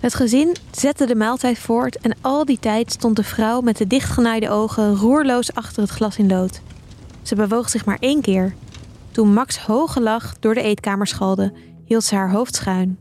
[0.00, 3.86] Het gezin zette de maaltijd voort en al die tijd stond de vrouw met de
[3.86, 6.60] dichtgenaaide ogen roerloos achter het glas in lood.
[7.22, 8.54] Ze bewoog zich maar één keer.
[9.10, 11.52] Toen Max hoge lach door de eetkamer schalde,
[11.84, 12.98] hield ze haar hoofd schuin.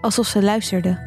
[0.00, 0.98] Alsof ze luisterde.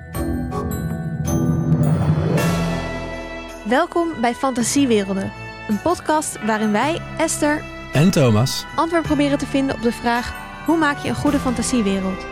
[3.66, 5.32] Welkom bij Fantasiewerelden,
[5.68, 7.64] een podcast waarin wij, Esther,
[7.94, 10.34] En Thomas, antwoord proberen te vinden op de vraag:
[10.66, 12.26] hoe maak je een goede fantasiewereld?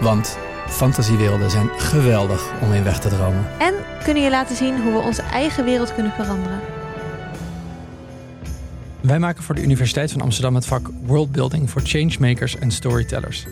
[0.00, 3.46] want fantasiewerelden zijn geweldig om in weg te dromen.
[3.58, 6.60] En kunnen je laten zien hoe we onze eigen wereld kunnen veranderen.
[9.00, 13.46] Wij maken voor de Universiteit van Amsterdam het vak Worldbuilding voor Changemakers en Storytellers.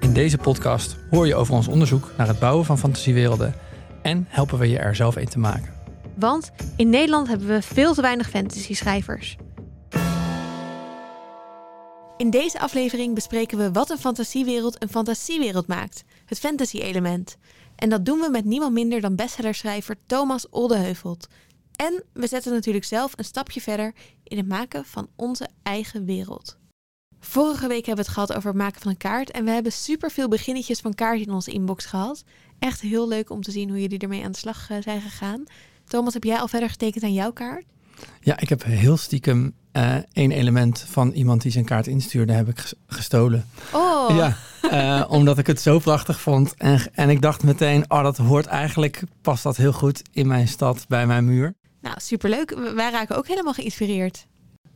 [0.00, 3.54] In deze podcast hoor je over ons onderzoek naar het bouwen van fantasiewerelden
[4.02, 5.72] en helpen we je er zelf een te maken.
[6.14, 9.36] Want in Nederland hebben we veel te weinig fantasy-schrijvers.
[12.18, 16.04] In deze aflevering bespreken we wat een fantasiewereld een fantasiewereld maakt.
[16.24, 17.36] Het fantasy-element.
[17.76, 21.26] En dat doen we met niemand minder dan bestsellerschrijver Thomas Oldeheuvelt.
[21.76, 23.94] En we zetten natuurlijk zelf een stapje verder
[24.24, 26.58] in het maken van onze eigen wereld.
[27.20, 29.30] Vorige week hebben we het gehad over het maken van een kaart.
[29.30, 32.24] En we hebben superveel beginnetjes van kaarten in onze inbox gehad.
[32.58, 35.44] Echt heel leuk om te zien hoe jullie ermee aan de slag eh, zijn gegaan.
[35.84, 37.64] Thomas, heb jij al verder getekend aan jouw kaart?
[38.20, 39.54] Ja, ik heb heel stiekem
[40.12, 43.44] één element van iemand die zijn kaart instuurde, heb ik ges- gestolen.
[43.72, 44.36] Oh, Ja,
[44.70, 46.54] eh, omdat ik het zo prachtig vond.
[46.54, 50.48] En, en ik dacht meteen, oh, dat hoort eigenlijk, past dat heel goed in mijn
[50.48, 51.54] stad, bij mijn muur.
[51.80, 52.72] nou superleuk.
[52.74, 54.26] Wij raken ook helemaal geïnspireerd.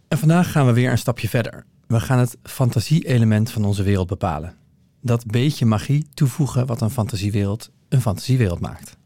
[0.08, 1.64] En vandaag gaan we weer een stapje verder.
[1.86, 4.54] We gaan het fantasie-element van onze wereld bepalen.
[5.00, 8.96] Dat beetje magie toevoegen wat een fantasiewereld een fantasiewereld maakt.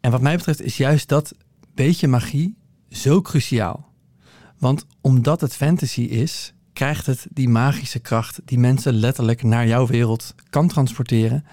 [0.00, 1.32] En wat mij betreft is juist dat
[1.74, 2.56] beetje magie
[2.90, 3.91] zo cruciaal.
[4.62, 9.86] Want omdat het fantasy is, krijgt het die magische kracht die mensen letterlijk naar jouw
[9.86, 11.44] wereld kan transporteren,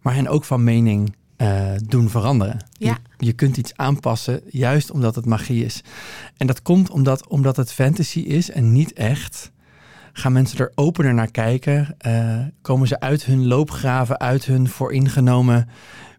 [0.00, 2.64] maar hen ook van mening eh, doen veranderen.
[2.72, 2.98] Ja.
[3.16, 5.82] Je, je kunt iets aanpassen juist omdat het magie is.
[6.36, 9.50] En dat komt omdat, omdat het fantasy is en niet echt.
[10.12, 11.94] Gaan mensen er opener naar kijken?
[11.98, 15.68] eh, komen ze uit hun loopgraven, uit hun vooringenomen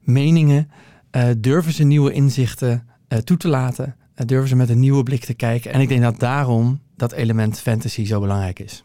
[0.02, 0.70] meningen?
[1.12, 2.88] eh, durven ze nieuwe inzichten
[3.24, 3.96] toe te laten?
[4.14, 5.72] Eh, durven ze met een nieuwe blik te kijken?
[5.72, 8.84] En ik denk dat daarom dat element fantasy zo belangrijk is.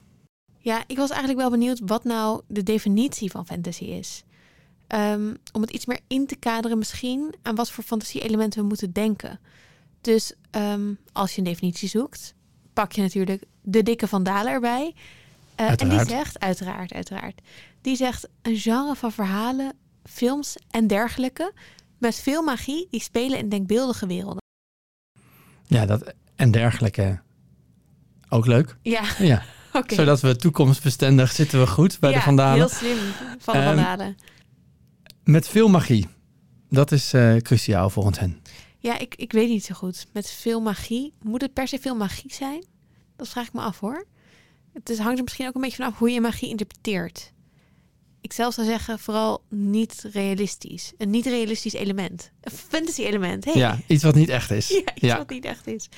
[0.59, 4.25] Ja, ik was eigenlijk wel benieuwd wat nou de definitie van fantasy is.
[4.87, 8.93] Ehm, om het iets meer in te kaderen misschien aan wat voor fantasie-elementen we moeten
[8.93, 9.41] denken.
[10.01, 12.35] Dus ehm, als je een definitie zoekt,
[12.73, 14.95] pak je natuurlijk de dikke Van Dalen erbij.
[15.55, 17.41] Eh, en die zegt, uiteraard, uiteraard.
[17.81, 19.73] Die zegt een genre van verhalen,
[20.05, 21.53] films en dergelijke...
[21.99, 24.47] met veel magie die spelen in denkbeeldige werelden.
[25.69, 27.21] Ja, dat en dergelijke.
[28.29, 28.77] Ook leuk.
[28.83, 29.43] Ja, Ja,
[29.73, 29.95] oké.
[29.95, 32.57] zodat we toekomstbestendig zitten we goed bij ja, de Vandalen.
[32.59, 32.97] heel slim
[33.39, 34.17] van de Ehm, Van Dalen.
[35.25, 36.07] Met veel magie.
[36.71, 38.41] Dat is eh, cruciaal volgens hen.
[38.79, 40.07] Ja, ik, ik weet niet zo goed.
[40.13, 41.13] Met veel magie.
[41.23, 42.65] Moet het per se veel magie zijn?
[43.17, 44.07] Dat vraag ik me af hoor.
[44.73, 47.33] Het is, hangt er misschien ook een beetje vanaf hoe je magie interpreteert.
[48.21, 50.93] Ik zelf zou zeggen vooral niet realistisch.
[50.99, 52.31] Een niet realistisch element.
[52.41, 53.45] Een fantasy element.
[53.45, 53.55] Hey.
[53.55, 54.69] Ja, iets wat niet echt is.
[54.85, 55.17] Ja, iets Ja.
[55.17, 55.89] wat niet echt is.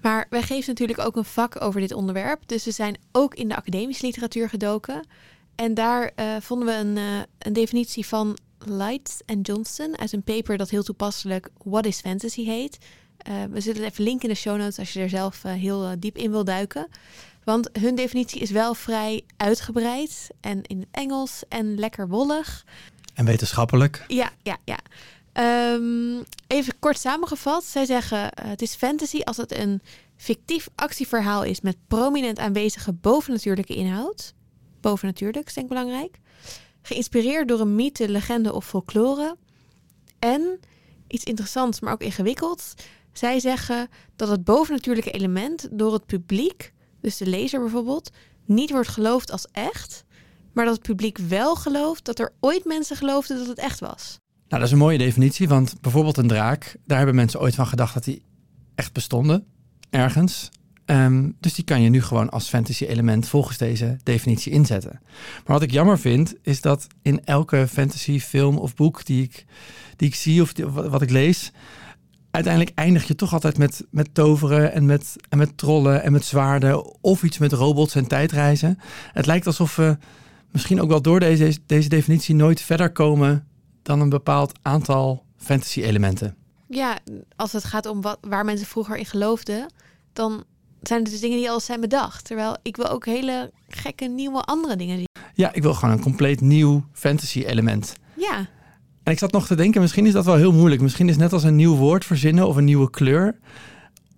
[0.00, 2.42] Maar wij geven natuurlijk ook een vak over dit onderwerp.
[2.46, 5.06] Dus we zijn ook in de academische literatuur gedoken.
[5.54, 10.22] En daar eh, vonden we een, eh, een definitie van Light en Johnston uit een
[10.22, 12.78] paper dat heel toepasselijk What is Fantasy heet.
[13.16, 15.94] Eh, we zullen het even linken in de show notes als je er zelf heel
[15.98, 16.88] diep in wil duiken.
[17.44, 22.64] Want hun definitie is wel vrij uitgebreid en in het Engels en lekker wollig.
[23.14, 24.04] En wetenschappelijk.
[24.08, 24.78] Ja, ja, ja.
[25.32, 27.64] Ehm, even kort samengevat.
[27.64, 29.82] Zij zeggen eh, het is fantasy als het een
[30.16, 34.34] fictief actieverhaal is met prominent aanwezige bovennatuurlijke inhoud.
[34.80, 36.18] Bovennatuurlijk is denk ik belangrijk.
[36.82, 39.36] Geïnspireerd door een mythe, legende of folklore.
[40.18, 40.60] En
[41.08, 42.74] iets interessants, maar ook ingewikkeld.
[43.12, 46.71] Zij zeggen dat het bovennatuurlijke element door het publiek,
[47.02, 48.10] dus de lezer bijvoorbeeld,
[48.44, 50.04] niet wordt geloofd als echt.
[50.52, 54.18] Maar dat het publiek wel gelooft dat er ooit mensen geloofden dat het echt was.
[54.48, 57.66] Nou, dat is een mooie definitie, want bijvoorbeeld een draak, daar hebben mensen ooit van
[57.66, 58.22] gedacht dat die
[58.74, 59.46] echt bestonden,
[59.90, 60.50] ergens.
[60.84, 65.00] Ehm, dus die kan je nu gewoon als fantasy element volgens deze definitie inzetten.
[65.34, 69.44] Maar wat ik jammer vind, is dat in elke fantasy film of boek die ik,
[69.96, 71.52] die ik zie of wat ik lees,
[72.32, 76.24] uiteindelijk eindig je toch altijd met, met toveren en met, en met trollen en met
[76.24, 78.78] zwaarden of iets met robots en tijdreizen.
[79.12, 79.96] Het lijkt alsof we
[80.50, 83.46] misschien ook wel door deze, deze definitie nooit verder komen
[83.82, 86.36] dan een bepaald aantal fantasy-elementen.
[86.68, 86.98] Ja,
[87.36, 89.72] als het gaat om wat, waar mensen vroeger in geloofden,
[90.12, 90.44] dan
[90.82, 92.24] zijn het dus dingen die al zijn bedacht.
[92.24, 95.08] Terwijl ik wil ook hele gekke nieuwe andere dingen zien.
[95.34, 97.94] Ja, ik wil gewoon een compleet nieuw fantasy-element.
[98.16, 98.46] Ja,
[99.02, 100.80] En ik zat nog te denken, misschien is dat wel heel moeilijk.
[100.82, 103.38] Misschien is net als een nieuw woord verzinnen of een nieuwe kleur.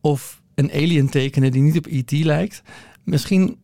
[0.00, 2.10] Of een alien tekenen die niet op E.T.
[2.12, 2.62] lijkt.
[3.04, 3.58] Misschien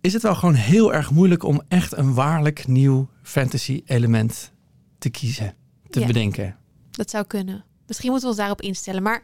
[0.00, 4.52] is het wel gewoon heel erg moeilijk om echt een waarlijk nieuw fantasy element
[4.98, 5.54] te kiezen,
[5.90, 6.06] te Ja.
[6.06, 6.56] bedenken.
[6.90, 7.64] Dat zou kunnen.
[7.86, 9.02] Misschien moeten we ons daarop instellen.
[9.02, 9.22] Maar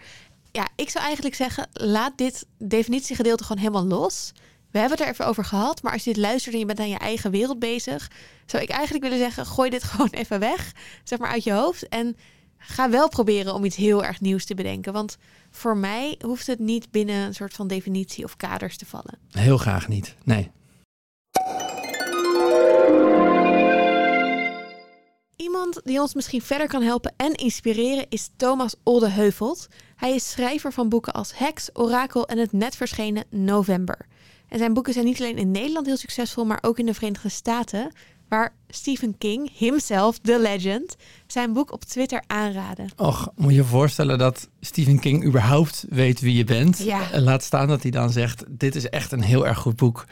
[0.52, 4.32] ja, ik zou eigenlijk zeggen, laat dit definitiegedeelte gewoon helemaal los.
[4.74, 6.78] We hebben het er even over gehad, maar als je dit luistert en je bent
[6.78, 8.10] aan je eigen wereld bezig,
[8.46, 10.72] zou ik eigenlijk willen zeggen, gooi dit gewoon even weg,
[11.04, 12.16] zeg maar uit je hoofd en
[12.58, 14.92] ga wel proberen om iets heel erg nieuws te bedenken.
[14.92, 15.16] Want
[15.50, 19.18] voor mij hoeft het niet binnen een soort van definitie of kaders te vallen.
[19.30, 20.14] Heel graag niet.
[20.24, 20.50] Nee.
[25.36, 29.68] Iemand die ons misschien verder kan helpen en inspireren is Thomas Oldeheuvelt.
[29.96, 34.06] Hij is schrijver van boeken als Hex, Orakel en het net verschenen November.
[34.54, 37.28] En zijn boeken zijn niet alleen in Nederland heel succesvol, maar ook in de Verenigde
[37.28, 37.92] Staten,
[38.34, 40.96] waar Stephen King, himself, the legend,
[41.26, 42.90] zijn boek op Twitter aanraden.
[42.96, 46.78] Och, moet je je voorstellen dat Stephen King überhaupt weet wie je bent.
[46.78, 47.10] Ja.
[47.12, 50.06] En laat staan dat hij dan zegt, dit is echt een heel erg goed boek.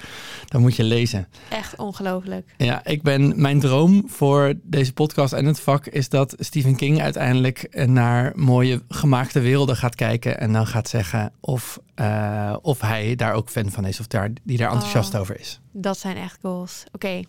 [0.48, 1.28] Dat moet je lezen.
[1.50, 2.54] Echt ongelooflijk.
[2.56, 7.00] Ja, ik ben, mijn droom voor deze podcast en het vak is dat Stephen King
[7.00, 13.14] uiteindelijk naar mooie gemaakte werelden gaat kijken en dan gaat zeggen of, eh, of hij
[13.14, 15.20] daar ook fan van is of daar, die daar enthousiast Oh.
[15.20, 15.60] over is.
[15.72, 16.84] Dat zijn echt goals.
[16.92, 17.22] Oké,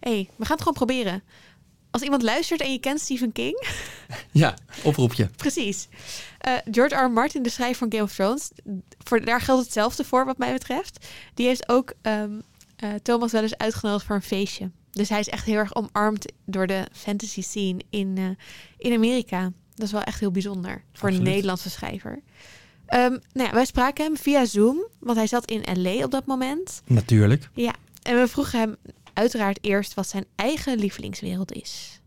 [0.00, 1.22] hey, we gaan het gewoon proberen.
[1.90, 3.66] Als iemand luistert en je kent Stephen King,
[4.32, 5.30] Ja, oproepje.
[5.36, 5.88] Precies.
[6.38, 7.04] Eh, George R.
[7.04, 7.10] R.
[7.10, 8.50] Martin, de schrijver van Game of Thrones,
[9.04, 11.06] voor, daar geldt hetzelfde voor wat mij betreft.
[11.34, 12.32] Die heeft ook ehm,
[12.76, 14.70] eh, Thomas wel eens uitgenodigd voor een feestje.
[14.90, 18.24] Dus hij is echt heel erg omarmd door de fantasy scene in, eh,
[18.78, 19.52] in Amerika.
[19.74, 21.22] Dat is wel echt heel bijzonder voor een.
[21.22, 22.22] Nederlandse schrijver.
[22.86, 26.26] Ehm, nou ja, wij spraken hem via Zoom, want hij zat in LA op dat
[26.26, 26.82] moment.
[26.86, 27.48] Natuurlijk.
[28.02, 28.76] En we vroegen hem
[29.18, 32.02] uiteraard eerst wat zijn eigen lievelingswereld is.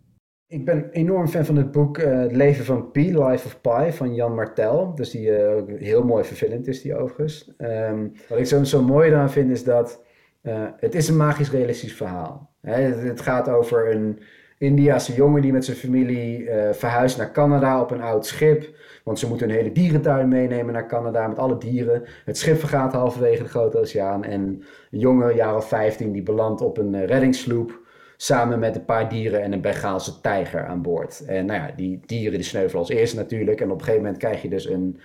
[0.48, 3.92] Ik ben enorm fan van het boek eh, Het leven van Pi, Life of Pi
[3.92, 4.96] van Jan Martel.
[4.96, 7.54] Dus die ook heel mooi verfilmd is, die overigens.
[7.58, 10.04] Ehm, wat ik zo, zo mooi eraan vind is dat
[10.42, 12.50] eh, het is een magisch realistisch verhaal.
[12.62, 14.19] Het, het gaat over een
[14.62, 18.69] Indiase jongen die met zijn familie eh, verhuist naar Canada op een oud schip.
[19.04, 22.04] Want ze moeten een hele dierentuin meenemen naar Canada met alle dieren.
[22.25, 24.24] Het schip vergaat halverwege de Grote Oceaan.
[24.24, 27.80] En een jongen, jaar of 15, die belandt op een eh, reddingssloep.
[28.18, 31.24] Samen met een paar dieren en een Bengaalse tijger aan boord.
[31.25, 33.62] En nou ja, die dieren die sneuvelen als eerste natuurlijk.
[33.62, 35.00] En op een gegeven moment krijg je dus een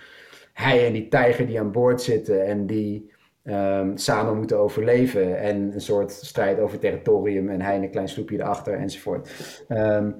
[0.53, 2.45] hij en die tijger die aan boord zitten.
[2.45, 3.11] En die
[3.47, 5.39] ehm, samen moeten overleven.
[5.39, 7.49] En een soort strijd over territorium.
[7.49, 9.29] En hij en een klein sloepje erachter enzovoort.
[9.67, 10.11] Ehm,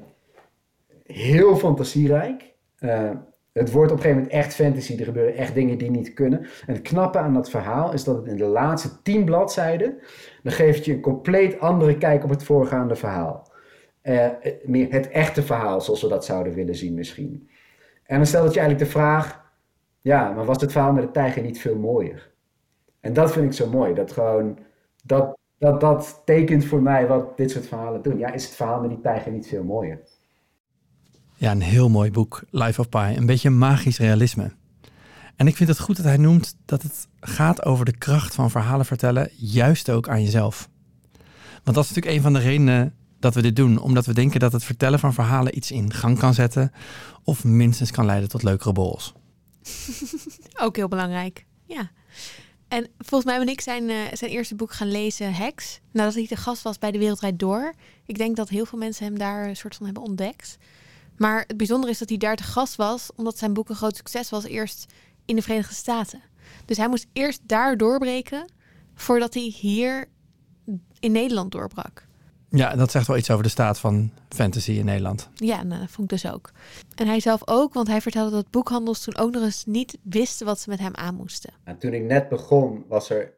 [1.04, 2.54] heel fantasierijk.
[2.78, 3.12] Eh,
[3.54, 4.98] het wordt op een gegeven moment echt fantasy.
[5.00, 6.40] Er gebeuren echt dingen die niet kunnen.
[6.40, 9.98] En het knappe aan dat verhaal is dat het in de laatste tien bladzijden.
[10.44, 13.52] dan geeft je een compleet andere kijk op het voorgaande verhaal.
[14.02, 14.28] Eh,
[14.64, 17.50] meer het echte verhaal, zoals we dat zouden willen zien misschien.
[18.04, 19.52] En dan stelt je eigenlijk de vraag:
[20.02, 22.36] ja, maar was het verhaal met de tijger niet veel mooier?
[23.00, 23.94] En dat vind ik zo mooi.
[23.94, 24.58] Dat gewoon.
[25.04, 28.18] Dat, dat, dat tekent voor mij wat dit soort verhalen doen.
[28.18, 30.00] Ja, is het verhaal met die tijger niet veel mooier?
[31.36, 33.16] Ja, een heel mooi boek, Life of Pi.
[33.16, 34.52] Een beetje magisch realisme.
[35.36, 38.52] En ik vind het goed dat hij noemt dat het gaat over de kracht van
[38.52, 40.70] verhalen vertellen, juist ook aan jezelf.
[41.64, 43.80] Want dat is natuurlijk een van de redenen dat we dit doen.
[43.80, 46.72] Omdat we denken dat het vertellen van verhalen iets in gang kan zetten.
[47.24, 49.14] Of minstens kan leiden tot leukere borrels.
[50.64, 51.46] Ook heel belangrijk.
[51.66, 51.92] Ja.
[52.68, 55.80] En volgens mij ben ik zijn, eh, zijn eerste boek gaan lezen, Hex.
[55.92, 57.74] Nadat hij te gast was bij De Wereldrijd Door.
[58.06, 60.58] Ik denk dat heel veel mensen hem daar een soort van hebben ontdekt.
[61.18, 63.96] Maar het bijzondere is dat hij daar te gast was, omdat zijn boek een groot
[63.96, 64.94] succes was, eerst
[65.26, 66.22] in de Verenigde Staten.
[66.66, 68.52] Dus hij moest eerst daar doorbreken,
[68.96, 70.06] voordat hij hier
[71.00, 72.07] in Nederland doorbrak.
[72.50, 75.30] Ja, dat zegt wel iets over de staat van fantasy in Nederland.
[75.34, 76.52] Ja, nou, dat vond ik dus ook.
[76.96, 80.46] En hij zelf ook, want hij vertelde dat boekhandels toen ook nog eens niet wisten
[80.46, 81.54] wat ze met hem aan moesten.
[81.64, 83.34] En toen ik net begon, was er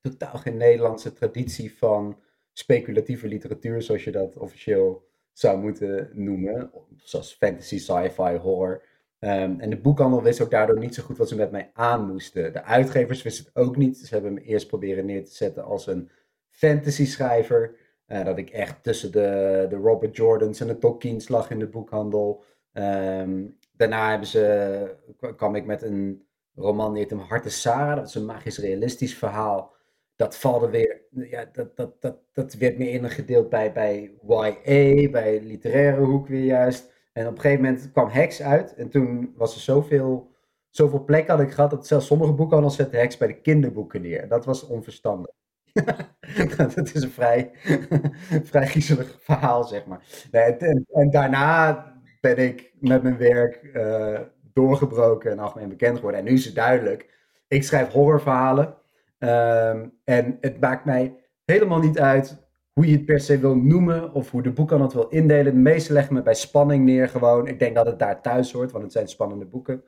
[0.00, 2.16] totaal geen Nederlandse traditie van
[2.52, 6.70] speculatieve literatuur, zoals je dat officieel zou moeten noemen.
[6.96, 8.82] Zoals fantasy, sci-fi, horror.
[9.18, 12.06] Ehm, en de boekhandel wist ook daardoor niet zo goed wat ze met mij aan
[12.06, 12.52] moesten.
[12.52, 13.96] De uitgevers wisten het ook niet.
[13.98, 16.10] Ze hebben me eerst proberen neer te zetten als een
[16.50, 17.76] fantasy schrijver.
[18.14, 21.66] Eh, dat ik echt tussen de, de Robert Jordans en de Tolkien's lag in de
[21.66, 22.44] boekhandel.
[22.72, 24.96] Ehm, daarna hebben ze,
[25.36, 27.96] kwam ik met een roman die heet hem Harte Sarah.
[27.96, 29.74] Dat is een magisch realistisch verhaal.
[30.16, 35.40] Dat valde weer, ja, dat, dat, dat, dat werd meer ingedeeld bij, bij YA, bij
[35.42, 36.92] literaire hoek weer juist.
[37.12, 38.74] En op een gegeven moment kwam Hex uit.
[38.74, 40.30] En toen was er zoveel,
[40.70, 44.28] zoveel plek had ik gehad, dat zelfs sommige boekhandels zetten Hex bij de kinderboeken neer.
[44.28, 45.43] Dat was onverstandig.
[46.74, 47.50] dat is een vrij,
[48.50, 50.00] vrij griezelig verhaal, zeg maar.
[50.30, 51.84] En, daarna
[52.20, 54.20] ben ik met mijn werk uh,
[54.52, 56.20] doorgebroken en algemeen bekend geworden.
[56.20, 57.14] En nu is het duidelijk,
[57.48, 58.76] ik schrijf horrorverhalen.
[59.18, 64.12] Um, en het maakt mij helemaal niet uit hoe je het per se wil noemen
[64.12, 65.54] of hoe de boeken het wil indelen.
[65.54, 67.46] De meeste leggen me bij spanning neer gewoon.
[67.46, 69.84] Ik denk dat het daar thuis hoort, want het zijn spannende boeken.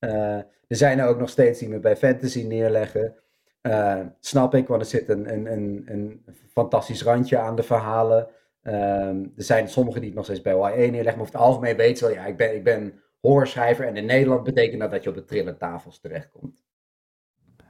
[0.00, 3.14] Uh, er zijn er ook nog steeds die me bij fantasy neerleggen.
[3.62, 8.28] Uh, snap ik, want er zit een, een, een, een fantastisch randje aan de verhalen.
[8.62, 11.04] Um, er zijn sommigen die het nog steeds bij YA neerleggen.
[11.04, 13.86] Maar over het algemeen weet ze wel, ja, ik ben, ik ben horrorschrijver.
[13.86, 16.62] En in Nederland betekent dat dat je op de trillertafels terechtkomt.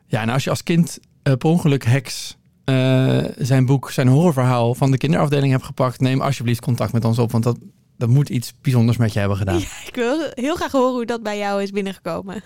[0.07, 4.75] Ja, en als je als kind uh, per ongeluk Heks uh, zijn boek, zijn horrorverhaal
[4.75, 7.59] van de kinderafdeling hebt gepakt, neem alsjeblieft contact met ons op, want dat,
[7.97, 9.59] dat moet iets bijzonders met je hebben gedaan.
[9.59, 12.43] Ja, ik wil heel graag horen hoe dat bij jou is binnengekomen.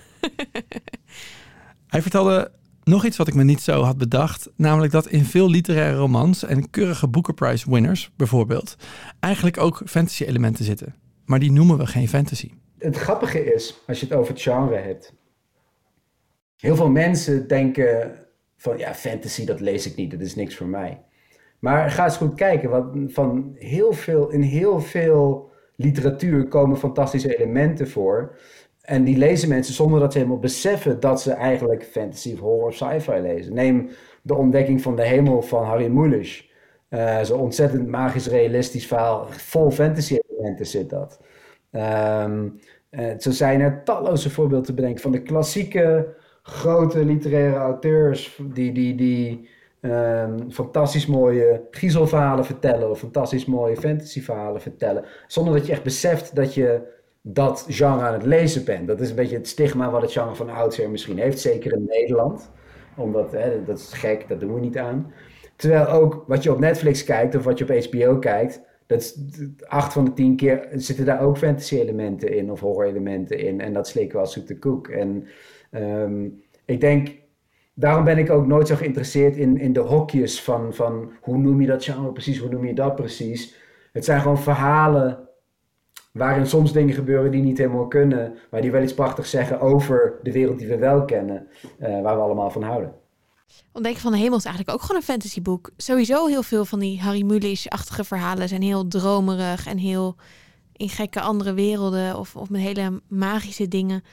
[1.86, 2.50] Hij vertelde
[2.84, 6.44] nog iets wat ik me niet zo had bedacht, namelijk dat in veel literaire romans
[6.44, 8.76] en keurige Booker Prize winners bijvoorbeeld,
[9.20, 10.94] eigenlijk ook fantasy elementen zitten.
[11.24, 12.50] Maar die noemen we geen fantasy.
[12.78, 15.14] Het grappige is, als je het over het genre hebt,
[16.56, 18.12] heel veel mensen denken
[18.56, 21.02] van ja, fantasy dat lees ik niet, dat is niks voor mij.
[21.58, 27.38] Maar ga eens goed kijken, want van heel veel, in heel veel literatuur komen fantastische
[27.38, 28.38] elementen voor.
[28.84, 32.74] En die lezen mensen zonder dat ze helemaal beseffen dat ze eigenlijk fantasy horror of
[32.74, 33.54] sci-fi lezen.
[33.54, 33.88] Neem
[34.22, 36.52] de ontdekking van de hemel van Harry Mulisch.
[36.90, 39.26] Uh, Zo'n ontzettend magisch realistisch verhaal.
[39.30, 41.20] Vol fantasy elementen zit dat.
[41.70, 42.58] Um,
[42.90, 48.72] uh, zo zijn er talloze voorbeelden te bedenken van de klassieke grote literaire auteurs die,
[48.72, 49.48] die, die
[49.80, 55.04] um, fantastisch mooie griezelverhalen vertellen of fantastisch mooie fantasyverhalen vertellen.
[55.26, 56.92] Zonder dat je echt beseft dat je
[57.26, 58.86] dat genre aan het lezen bent.
[58.86, 61.84] Dat is een beetje het stigma wat het genre van oudsher misschien heeft, zeker in
[61.88, 62.50] Nederland.
[62.96, 65.12] Omdat, hè, dat is gek, dat doen we niet aan.
[65.56, 69.18] Terwijl ook wat je op Netflix kijkt of wat je op HBO kijkt, dat is,
[69.68, 73.60] acht van de tien keer zitten daar ook fantasy elementen in of horror elementen in.
[73.60, 74.88] En dat slikken we als zoete koek.
[74.88, 75.26] En
[75.70, 77.08] um, ik denk,
[77.74, 81.60] daarom ben ik ook nooit zo geïnteresseerd in, in de hokjes van, van hoe noem
[81.60, 83.56] je dat genre precies, hoe noem je dat precies.
[83.92, 85.28] Het zijn gewoon verhalen
[86.18, 90.18] waarin soms dingen gebeuren die niet helemaal kunnen, maar die wel iets prachtigs zeggen over
[90.22, 91.46] de wereld die we wel kennen,
[91.80, 92.94] uh, waar we allemaal van houden.
[93.72, 95.70] Ontdekken van de Hemel is eigenlijk ook gewoon een fantasyboek.
[95.76, 100.16] Sowieso heel veel van die Harry Mulisch-achtige verhalen zijn heel dromerig en heel
[100.72, 104.04] in gekke andere werelden of, of met hele magische dingen.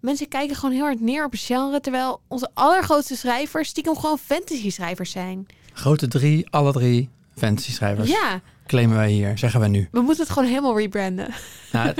[0.00, 4.18] Mensen kijken gewoon heel hard neer op het genre, terwijl onze allergrootste schrijvers stiekem gewoon
[4.18, 5.46] fantasy schrijvers zijn.
[5.72, 8.08] Grote drie, alle drie fantasy schrijvers.
[8.08, 8.40] Ja.
[8.66, 9.88] Claimen wij hier, zeggen wij nu.
[9.90, 11.28] We moeten het gewoon helemaal rebranden.
[11.72, 11.94] Nou,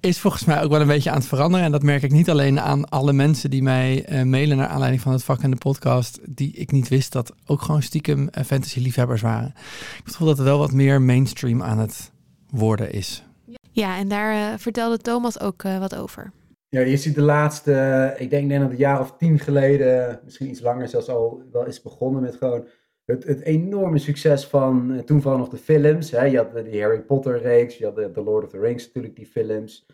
[0.00, 1.66] is volgens mij ook wel een beetje aan het veranderen.
[1.66, 5.02] En dat merk ik niet alleen aan alle mensen die mij uh, mailen naar aanleiding
[5.02, 6.18] van het vak en de podcast.
[6.28, 9.54] Die ik niet wist dat ook gewoon stiekem uh, fantasy liefhebbers waren.
[9.98, 12.12] Ik gevoel dat er wel wat meer mainstream aan het
[12.50, 13.24] worden is.
[13.70, 16.32] Ja, en daar uh, vertelde Thomas ook wat over.
[16.68, 20.60] Ja, je ziet de laatste, ik denk, dat een jaar of tien geleden, misschien iets
[20.60, 22.64] langer zelfs al wel is begonnen met gewoon
[23.04, 26.10] het, het enorme succes van, toen vooral nog de films.
[26.10, 26.24] Hè?
[26.24, 29.26] Je had de Harry Potter reeks, je had de, Lord of the Rings natuurlijk, die
[29.26, 29.86] films.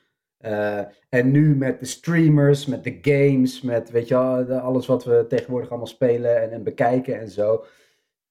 [0.46, 4.16] Uh, en nu met de streamers, met de games, met weet je,
[4.60, 7.64] alles wat we tegenwoordig allemaal spelen en, en bekijken en zo.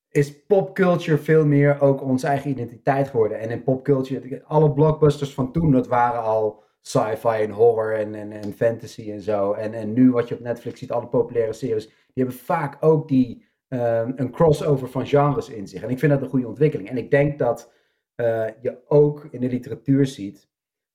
[0.09, 3.39] Is popculture veel meer ook onze eigen identiteit geworden.
[3.39, 8.31] En in popculture, alle blockbusters van toen, dat waren al sci-fi en horror en, en,
[8.31, 9.53] en fantasy en zo.
[9.53, 13.07] En, en nu wat je op Netflix ziet, alle populaire series, die hebben vaak ook
[13.07, 15.83] die, um, een crossover van genres in zich.
[15.83, 16.89] En ik vind dat een goede ontwikkeling.
[16.89, 17.71] En ik denk dat
[18.15, 20.49] uh, je ook in de literatuur ziet.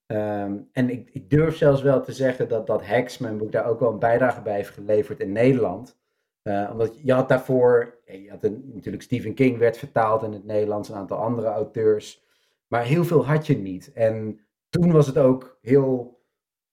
[0.06, 3.66] Um, en ik, ik, durf zelfs wel te zeggen dat, dat Hex, mijn boek, daar
[3.66, 6.00] ook wel een bijdrage bij heeft geleverd in Nederland.
[6.42, 8.42] Uh, omdat je had daarvoor, je had
[8.74, 12.24] natuurlijk Stephen King werd vertaald in het Nederlands, een aantal andere auteurs.
[12.66, 13.92] Maar heel veel had je niet.
[13.92, 16.20] En toen was het ook heel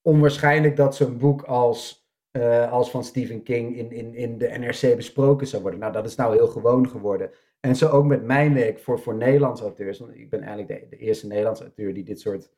[0.02, 1.99] onwaarschijnlijk dat zo'n boek als,
[2.32, 5.80] uh, als van Stephen King in, in, in de NRC besproken zou worden.
[5.80, 7.32] Nou, dat is nou heel gewoon geworden.
[7.60, 10.00] En zo ook met mijn werk voor, voor Nederlandse auteurs.
[10.00, 12.52] Want ik ben eigenlijk de, de eerste Nederlandse auteur die dit soort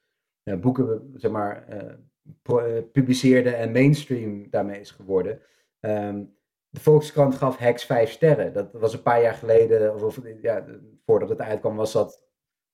[0.44, 5.40] uh, boeken zeg maar, uh, publiceerde en mainstream daarmee is geworden.
[5.80, 6.36] Um,
[6.70, 8.54] de Volkskrant gaf Hex vijf sterren.
[8.54, 10.66] Dat was een paar jaar geleden, of, of ja,
[11.06, 12.24] voordat het uitkwam, was dat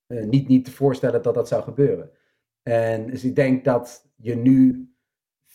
[0.08, 2.12] niet, niet te voorstellen dat dat zou gebeuren.
[2.64, 4.90] En dus ik denk dat je nu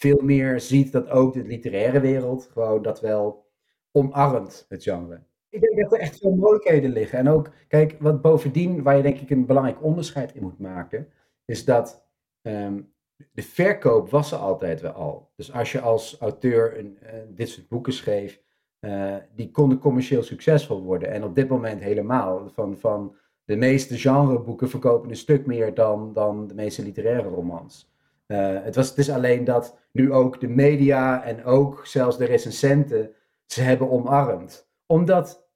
[0.02, 3.46] veel meer ziet dat ook de literaire wereld gewoon dat wel
[3.90, 5.22] omarmt, het genre.
[5.48, 7.18] Ik denk dat er echt veel mogelijkheden liggen.
[7.18, 11.08] En ook, kijk, wat bovendien, waar je denk ik een belangrijk onderscheid in moet maken,
[11.44, 12.06] is dat
[12.42, 12.92] um,
[13.32, 15.30] de verkoop was er altijd wel al.
[15.36, 18.40] Dus als je als auteur een, uh, dit soort boeken schreef,
[18.80, 21.10] uh, die konden commercieel succesvol worden.
[21.10, 22.48] En op dit moment helemaal.
[22.48, 27.91] Van, van de meeste genreboeken verkopen een stuk meer dan, dan de meeste literaire romans.
[28.32, 33.10] Uh, het, was, is alleen dat nu ook de media en ook zelfs de recensenten
[33.46, 34.70] ze hebben omarmd.
[34.86, 35.48] Omdat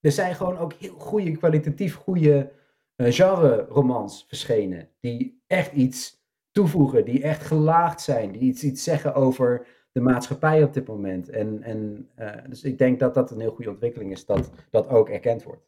[0.00, 2.52] er zijn gewoon ook heel goede, kwalitatief goede
[2.96, 4.88] uh, genre-romans verschenen.
[5.00, 10.62] Die echt iets toevoegen, die echt gelaagd zijn, die iets, iets zeggen over de maatschappij
[10.62, 11.28] op dit moment.
[11.28, 14.88] En, en, uh, dus ik denk dat dat een heel goede ontwikkeling is, dat dat
[14.88, 15.66] ook erkend wordt.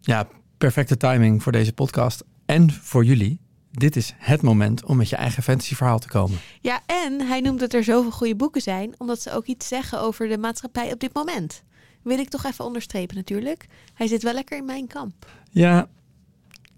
[0.00, 0.28] Ja,
[0.58, 3.45] perfecte timing voor deze podcast en voor jullie.
[3.78, 6.38] Dit is het moment om met je eigen fantasyverhaal te komen.
[6.60, 10.00] Ja, en hij noemt dat er zoveel goede boeken zijn, omdat ze ook iets zeggen
[10.00, 11.62] over de maatschappij op dit moment.
[12.02, 13.66] Wil ik toch even onderstrepen natuurlijk.
[13.94, 15.12] Hij zit wel lekker in mijn kamp.
[15.50, 15.88] Ja,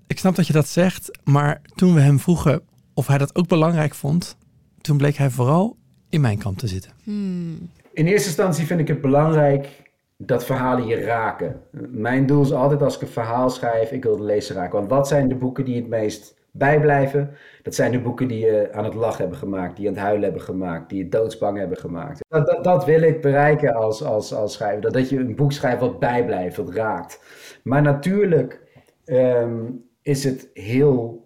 [0.06, 2.62] ik snap dat je dat zegt, maar toen we hem vroegen
[2.94, 4.36] of hij dat ook belangrijk vond,
[4.80, 5.76] toen bleek hij vooral
[6.08, 6.92] in mijn kamp te zitten.
[7.02, 7.70] Hmm.
[7.92, 9.82] In eerste instantie vind ik het belangrijk
[10.16, 11.60] dat verhalen je raken.
[11.90, 14.78] Mijn doel is altijd als ik een verhaal schrijf, ik wil de lezer raken.
[14.78, 17.30] Want wat zijn de boeken die het meest bijblijven?
[17.62, 20.04] Dat zijn de boeken die je aan het lachen hebben gemaakt, die je aan het
[20.04, 22.24] huilen hebben gemaakt, die je doodsbang hebben gemaakt.
[22.28, 24.80] Dat, dat, wil ik bereiken als, als, als schrijver.
[24.80, 27.20] Dat, dat je een boek schrijft wat bijblijft, wat raakt.
[27.62, 28.60] Maar natuurlijk
[29.04, 29.64] ehm,
[30.02, 31.24] is het heel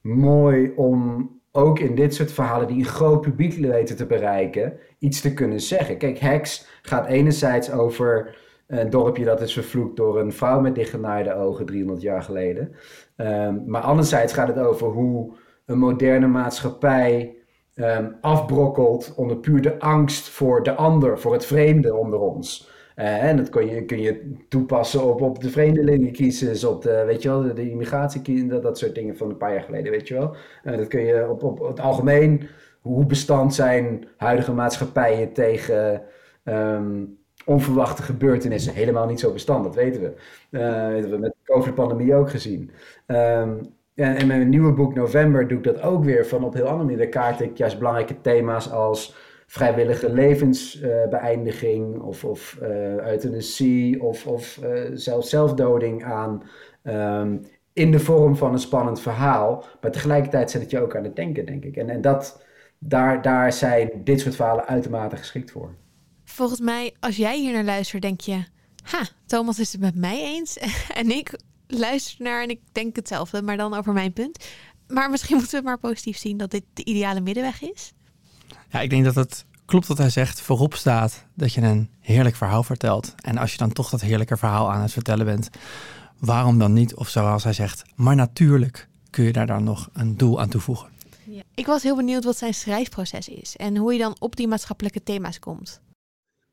[0.00, 5.20] mooi om ook in dit soort verhalen die een groot publiek weten te bereiken, iets
[5.20, 5.98] te kunnen zeggen.
[5.98, 8.36] Kijk, Hex gaat enerzijds over
[8.66, 12.74] een dorpje dat is vervloekt door een vrouw met dichtgenaaide ogen 300 jaar geleden.
[13.16, 15.34] Um, maar anderzijds gaat het over hoe
[15.66, 17.36] een moderne maatschappij
[17.74, 22.74] um, afbrokkelt onder puur de angst voor de ander, voor het vreemde onder ons.
[22.96, 27.22] Uh, en dat kun je, kun je toepassen op, op de vreemdelingencrisis, op de, weet
[27.22, 30.36] je wel, de, de dat, soort dingen van een paar jaar geleden, weet je wel.
[30.64, 32.48] Uh, dat kun je op, op, het algemeen,
[32.80, 36.02] hoe bestand zijn huidige maatschappijen tegen
[36.44, 38.74] um, onverwachte gebeurtenissen?
[38.74, 40.14] Helemaal niet zo bestand, dat weten we.
[40.50, 42.70] Uh, weten we de COVID-pandemie ook gezien.
[43.06, 46.66] Um, en met mijn nieuwe boek November doe ik dat ook weer van op heel
[46.66, 46.98] andere manier.
[46.98, 54.60] Daar kaart ik juist belangrijke thema's als vrijwillige levensbeëindiging of, of uh, euthanasie of, of
[54.92, 56.42] zelfs zelfdoding aan.
[56.82, 57.40] Um,
[57.72, 59.64] in de vorm van een spannend verhaal.
[59.80, 61.76] Maar tegelijkertijd zet het je ook aan het denken, denk ik.
[61.76, 62.44] En, en dat,
[62.78, 65.74] daar, daar zijn dit soort verhalen uitermate geschikt voor.
[66.24, 68.54] Volgens mij, als jij hier naar luistert, denk je...
[68.90, 70.56] Ha, Thomas is het met mij eens.
[71.00, 74.46] en ik luister naar en ik denk hetzelfde, maar dan over mijn punt.
[74.88, 77.92] Maar misschien moeten we maar positief zien dat dit de ideale middenweg is.
[78.68, 80.40] Ja, ik denk dat het klopt wat hij zegt.
[80.40, 83.14] Voorop staat dat je een heerlijk verhaal vertelt.
[83.16, 85.48] En als je dan toch dat heerlijke verhaal aan het vertellen bent,
[86.18, 86.94] waarom dan niet?
[86.94, 90.88] Of zoals hij zegt, maar natuurlijk kun je daar dan nog een doel aan toevoegen.
[91.24, 91.42] Ja.
[91.54, 95.02] Ik was heel benieuwd wat zijn schrijfproces is en hoe je dan op die maatschappelijke
[95.02, 95.80] thema's komt.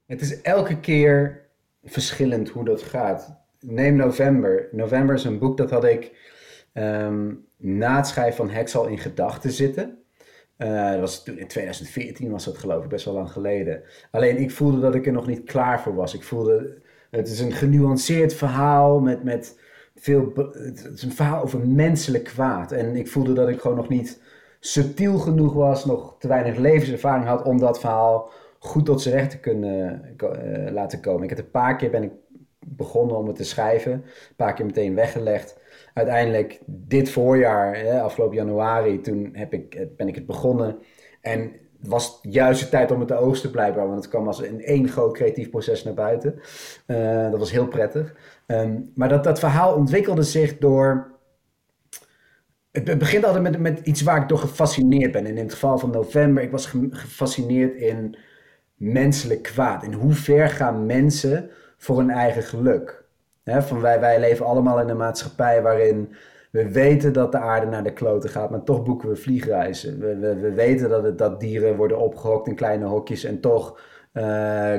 [0.05, 1.42] Het is elke keer
[1.83, 3.41] verschillend hoe dat gaat.
[3.59, 4.67] Neem November.
[4.71, 6.11] November is een boek dat had ik
[6.73, 9.97] um, na het schrijven van Hex al in gedachten zitten.
[10.57, 13.83] Uh, dat was toen in 2014 was dat geloof ik, best wel lang geleden.
[14.11, 16.13] Alleen ik voelde dat ik er nog niet klaar voor was.
[16.13, 19.59] Ik voelde, het is een genuanceerd verhaal met, met
[19.95, 22.71] veel, het is een verhaal over menselijk kwaad.
[22.71, 24.21] En ik voelde dat ik gewoon nog niet
[24.59, 28.31] subtiel genoeg was, nog te weinig levenservaring had om dat verhaal
[28.63, 31.23] goed tot zijn recht te kunnen uh, laten komen.
[31.23, 32.11] Ik heb een paar keer ben ik
[32.59, 35.61] begonnen om het te schrijven, een paar keer meteen weggelegd
[35.93, 40.77] uiteindelijk dit voorjaar, hè, afgelopen januari, toen heb ik, ben ik het begonnen.
[41.21, 41.39] En
[41.79, 44.61] het was juist de tijd om het te oogsten blijkbaar, want het kwam als in
[44.61, 46.39] één groot creatief proces naar buiten.
[46.87, 48.15] Uh, dat was heel prettig.
[48.47, 51.11] Um, maar dat, dat verhaal ontwikkelde zich door...
[52.71, 55.25] Het begint altijd met, met iets waar ik door gefascineerd ben.
[55.25, 58.17] En in het geval van november, ik was gefascineerd in
[58.91, 59.83] menselijk kwaad.
[59.83, 63.01] In hoe ver gaan mensen voor hun eigen geluk?
[63.45, 66.15] van wij, wij leven allemaal in een maatschappij waarin
[66.51, 69.99] we weten dat de aarde naar de kloten gaat, maar toch boeken we vliegreizen.
[69.99, 73.79] We, we, we weten dat, het, dat dieren worden opgehokt in kleine hokjes en toch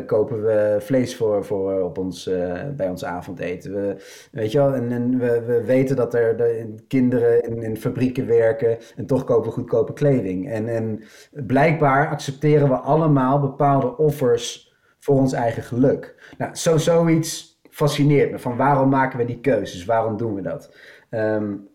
[0.06, 3.74] kopen we vlees voor, voor op ons, uh, bij ons avondeten.
[3.74, 3.96] We,
[4.32, 8.78] weet je wel, en, we, we weten dat er de, kinderen in, in fabrieken werken
[8.96, 10.50] en toch kopen we goedkope kleding.
[10.50, 11.02] En, en
[11.46, 16.32] blijkbaar accepteren we allemaal bepaalde offers voor ons eigen geluk.
[16.38, 18.38] Nou, zo, zoiets fascineert me.
[18.38, 19.84] Van waarom maken we die keuzes?
[19.84, 20.76] Waarom doen we dat?
[21.10, 21.68] Um,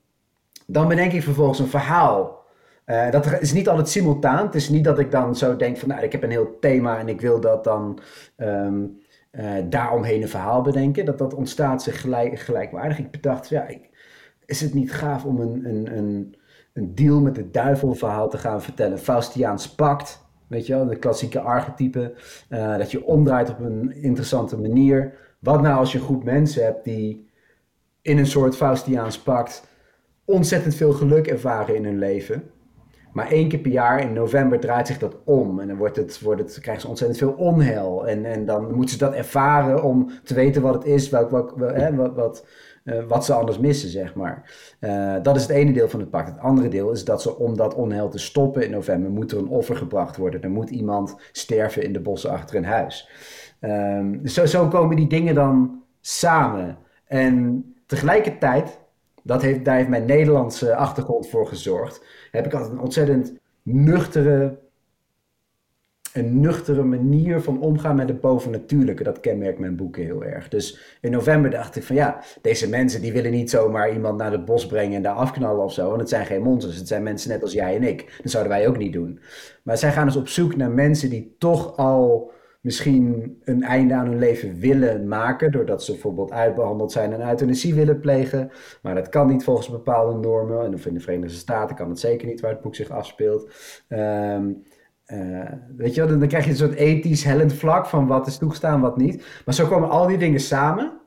[0.68, 2.39] dan bedenk ik vervolgens een verhaal.
[2.90, 4.46] Uh, dat is niet altijd simultaan.
[4.46, 7.00] Het is niet dat ik dan zo denk van, nou, ik heb een heel thema
[7.00, 8.00] en ik wil dat dan
[8.38, 9.00] um,
[9.32, 11.06] uh, daaromheen een verhaal bedenken.
[11.06, 13.00] Dat dat ontstaat zich gelijk, gelijkwaardig.
[13.00, 13.90] Ik bedacht, ja, ik,
[14.46, 16.36] is het niet gaaf om een, een, een,
[16.74, 19.00] een deal met de duivel verhaal te gaan vertellen?
[19.00, 22.14] Faustiaans pact, weet je wel, de klassieke archetype.
[22.50, 25.14] Uh, dat je omdraait op een interessante manier.
[25.40, 27.30] Wat nou als je een groep mensen hebt die
[28.02, 29.68] in een soort Faustiaans pact
[30.26, 32.44] ontzettend veel geluk ervaren in hun leven.
[33.12, 35.60] Maar één keer per jaar in november draait zich dat om.
[35.60, 38.08] En dan wordt het, wordt het, krijgen ze ontzettend veel onheil.
[38.08, 42.16] En, en dan moeten ze dat ervaren om te weten wat het is, hè, wat,
[42.16, 42.46] wat,
[42.84, 44.52] uh, wat ze anders missen, zeg maar.
[44.80, 46.30] Uh, dat is het ene deel van het pact.
[46.30, 49.38] Het andere deel is dat ze om dat onheil te stoppen in november moet er
[49.38, 50.42] een offer gebracht worden.
[50.42, 53.10] Er moet iemand sterven in de bossen achter een huis.
[54.22, 56.78] Dus zo, zo komen die dingen dan samen.
[57.06, 58.80] En tegelijkertijd,
[59.30, 64.58] dat heeft, daar heeft mijn Nederlandse achtergrond voor gezorgd, heb ik altijd een ontzettend nuchtere,
[66.14, 69.04] een nuchtere manier van omgaan met het bovennatuurlijke.
[69.04, 70.48] Dat kenmerkt mijn boeken heel erg.
[70.48, 74.32] Dus in november dacht ik van ja, deze mensen die willen niet zomaar iemand naar
[74.32, 75.88] het bos brengen en daar afknallen of zo.
[75.88, 78.20] Want het zijn geen monsters, het zijn mensen net als jij en ik.
[78.22, 79.20] Dat zouden wij ook niet doen.
[79.64, 82.32] Maar zij gaan dus op zoek naar mensen die toch al
[82.62, 87.74] misschien een einde aan hun leven willen maken, doordat ze bijvoorbeeld uitbehandeld zijn en euthanasie
[87.74, 88.52] willen plegen.
[88.82, 90.66] Maar dat kan niet volgens bepaalde normen.
[90.66, 93.52] En of in de Verenigde Staten kan het zeker niet waar het boek zich afspeelt.
[93.90, 94.64] Um,
[95.08, 98.38] uh, weet je wel, dan krijg je een soort ethisch hellend vlak van wat is
[98.38, 99.42] toegestaan, wat niet.
[99.46, 100.99] Maar zo komen al die dingen samen.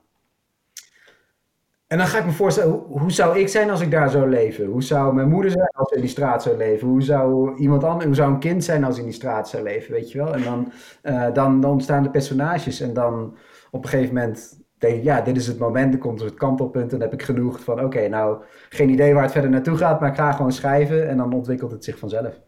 [1.93, 4.29] En dan ga ik me voorstellen, hoe, hoe, zou ik zijn als ik daar zou
[4.29, 4.67] leven?
[4.67, 6.89] Hoe zou mijn moeder zijn als ze in die straat zou leven?
[6.89, 9.63] Hoe zou iemand anders, hoe zou een kind zijn als hij in die straat zou
[9.63, 9.93] leven?
[9.93, 10.35] Weet je wel?
[10.35, 12.81] En dan, uh, dan, dan ontstaan de personages.
[12.81, 13.37] En dan
[13.71, 16.93] op een gegeven moment denk ik, ja, dit is het moment, dan komt het kantelpunt.
[16.93, 20.01] En dan heb ik genoeg van, oké, nou, geen idee waar het verder naartoe gaat,
[20.01, 21.09] maar ik ga gewoon schrijven.
[21.09, 22.41] En dan ontwikkelt het zich vanzelf.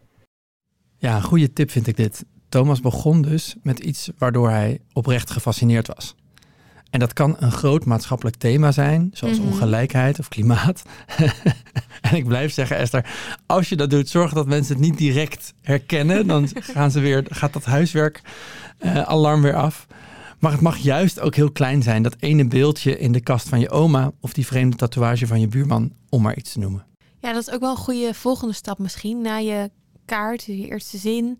[0.97, 2.25] Ja, goede tip vind ik dit.
[2.49, 6.15] Thomas begon dus met iets waardoor hij oprecht gefascineerd was.
[6.95, 9.51] En dat kan een groot maatschappelijk thema zijn, zoals mm -hmm.
[9.51, 10.83] ongelijkheid of klimaat.
[12.01, 13.05] en ik blijf zeggen, Esther,
[13.45, 16.27] als je dat doet, zorg dat mensen het niet direct herkennen.
[16.27, 18.21] Dan gaan ze weer, gaat dat huiswerk
[18.79, 19.87] uh, alarm weer af.
[20.39, 23.59] Maar het mag juist ook heel klein zijn, dat ene beeldje in de kast van
[23.59, 26.85] je oma of die vreemde tatoeage van je buurman, om maar iets te noemen.
[27.19, 29.21] Ja, dat is ook wel een goede volgende stap misschien.
[29.21, 29.69] Na je
[30.05, 31.39] kaart, je eerste zin,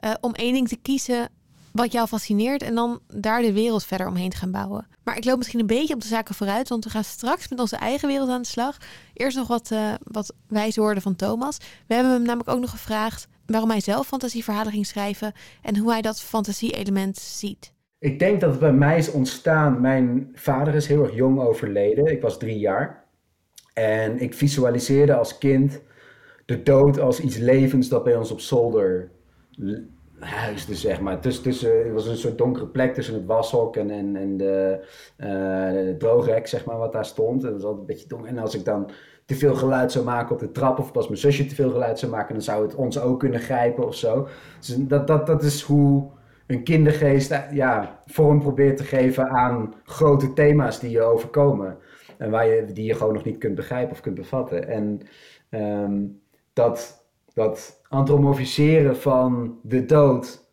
[0.00, 1.28] uh, om één ding te kiezen
[1.74, 4.86] wat jou fascineert en dan daar de wereld verder omheen te gaan bouwen.
[5.04, 7.58] Maar ik loop misschien een beetje op de zaken vooruit, want we gaan straks met
[7.58, 8.76] onze eigen wereld aan de slag.
[9.12, 11.58] Eerst nog wat, uh, wat wijze woorden van Thomas.
[11.86, 15.32] We hebben hem namelijk ook nog gevraagd waarom hij zelf fantasieverhalen ging schrijven
[15.62, 17.72] en hoe hij dat fantasie-element ziet.
[17.98, 19.80] Ik denk dat het bij mij is ontstaan.
[19.80, 22.12] Mijn vader is heel erg jong overleden.
[22.12, 23.04] Ik was drie jaar.
[23.72, 25.80] En ik visualiseerde als kind
[26.44, 29.10] de dood als iets levens dat bij ons op zolder
[30.26, 31.20] huisde, zeg maar.
[31.20, 34.78] Tussen, tussen, het was een soort donkere plek tussen het washok en, en, en de,
[35.18, 35.26] uh,
[35.70, 37.44] de droogrek, zeg maar, wat daar stond.
[37.44, 38.28] En dat was altijd een beetje donker.
[38.28, 38.90] En als ik dan
[39.26, 41.98] te veel geluid zou maken op de trap, of als mijn zusje te veel geluid
[41.98, 44.28] zou maken, dan zou het ons ook kunnen grijpen of zo.
[44.58, 46.10] Dus dat, dat, dat is hoe
[46.46, 51.78] een kindergeest ja, vorm probeert te geven aan grote thema's die je overkomen.
[52.18, 54.68] En waar je, die je gewoon nog niet kunt begrijpen of kunt bevatten.
[54.68, 55.00] En
[55.50, 56.20] um,
[56.52, 60.44] dat, dat antromorfiseren van de dood,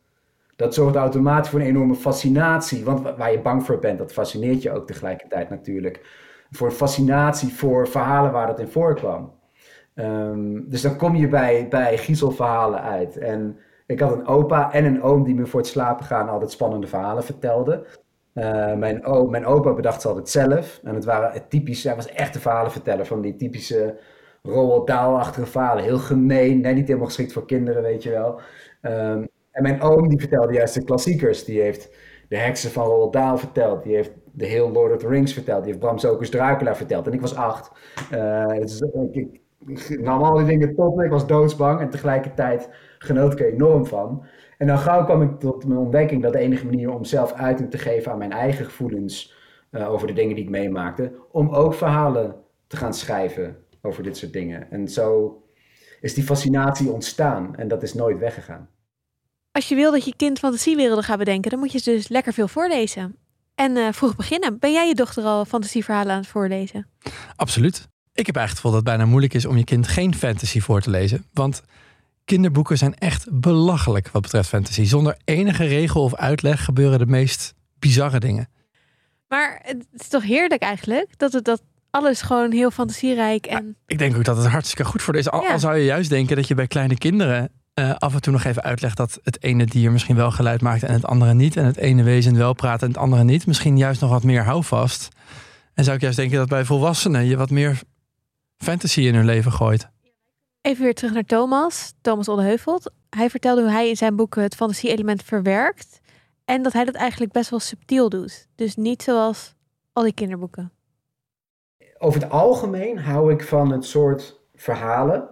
[0.56, 2.86] dat zorgt automatisch voor een enorme fascinatie.
[2.86, 6.20] Want waar je bang voor bent, dat fascineert je ook tegelijkertijd natuurlijk.
[6.52, 9.32] Voor een fascinatie voor verhalen waar dat in voorkwam.
[9.96, 13.18] Um, dus dan kom je bij, bij giezelverhalen uit.
[13.18, 16.52] En ik had een opa en een oom die me voor het slapen gaan altijd
[16.52, 17.84] spannende verhalen vertelden.
[18.34, 20.80] Uh, mijn, mijn opa bedacht ze altijd zelf.
[20.84, 23.98] En het waren typisch, hij was echt een verhalenverteller van die typische
[24.42, 25.84] Roald Dahl-achtige verhalen.
[25.84, 28.40] Heel gemeen, nee, niet helemaal geschikt voor kinderen, weet je wel.
[28.82, 31.46] Um, en mijn oom die vertelde juist de klassiekers.
[31.46, 31.96] Die heeft
[32.30, 33.84] de heksen van Roald Dahl verteld.
[33.84, 35.64] Die heeft de heel Lord of the Rings verteld.
[35.64, 37.08] Die heeft Bram Stoker's Dracula verteld.
[37.08, 37.72] En ik was acht.
[38.14, 41.02] Uh, dus, ik, ik nam al die dingen top.
[41.02, 41.80] Ik was doodsbang.
[41.80, 44.26] En tegelijkertijd genoot ik er enorm van.
[44.58, 47.72] En dan gauw kwam ik tot mijn ontdekking dat de enige manier om zelf uiting
[47.72, 49.36] te geven aan mijn eigen gevoelens
[49.72, 52.36] uh, over de dingen die ik meemaakte, om ook verhalen
[52.68, 54.72] te gaan schrijven over dit soort dingen.
[54.72, 55.36] En zo
[56.02, 58.70] is die fascinatie ontstaan en dat is nooit weggegaan.
[59.52, 62.48] Als je wil dat je kind fantasiewerelden gaat bedenken, dan moet je dus lekker veel
[62.48, 63.16] voorlezen.
[63.56, 64.60] En uh, vroeg beginnen.
[64.60, 66.88] Ben jij je dochter al fantasieverhalen aan het voorlezen?
[67.36, 67.88] Absoluut.
[68.14, 70.60] Ik heb eigenlijk het gevoel dat het bijna moeilijk is om je kind geen fantasy
[70.60, 71.26] voor te lezen.
[71.34, 71.62] Want
[72.26, 74.84] kinderboeken zijn echt belachelijk wat betreft fantasy.
[74.84, 78.50] Zonder enige regel of uitleg gebeuren de meest bizarre dingen.
[79.28, 81.62] Maar het is toch heerlijk eigenlijk dat het dat
[81.92, 83.66] alles gewoon heel fantasierijk en.
[83.66, 85.30] Ja, ik denk ook dat het hartstikke goed voor is.
[85.30, 85.52] Al, ja.
[85.52, 88.44] al zou je juist denken dat je bij kleine kinderen uh, af en toe nog
[88.44, 91.58] even uitlegt dat het ene dier misschien wel geluid maakt en het andere niet.
[91.58, 93.48] En het ene wezen wel praat en het andere niet.
[93.48, 95.08] Misschien juist nog wat meer houvast.
[95.74, 97.82] En zou ik juist denken dat bij volwassenen je wat meer
[98.58, 99.88] fantasy in hun leven gooit.
[100.62, 102.92] Even weer terug naar Thomas, Thomas Oldeheuvelt.
[103.10, 106.00] Hij vertelde hoe hij in zijn boeken het fantasie-element verwerkt.
[106.46, 108.48] En dat hij dat eigenlijk best wel subtiel doet.
[108.56, 109.54] Dus niet zoals
[109.94, 110.72] al die kinderboeken.
[112.02, 115.30] Over het algemeen hou ik van het soort verhalen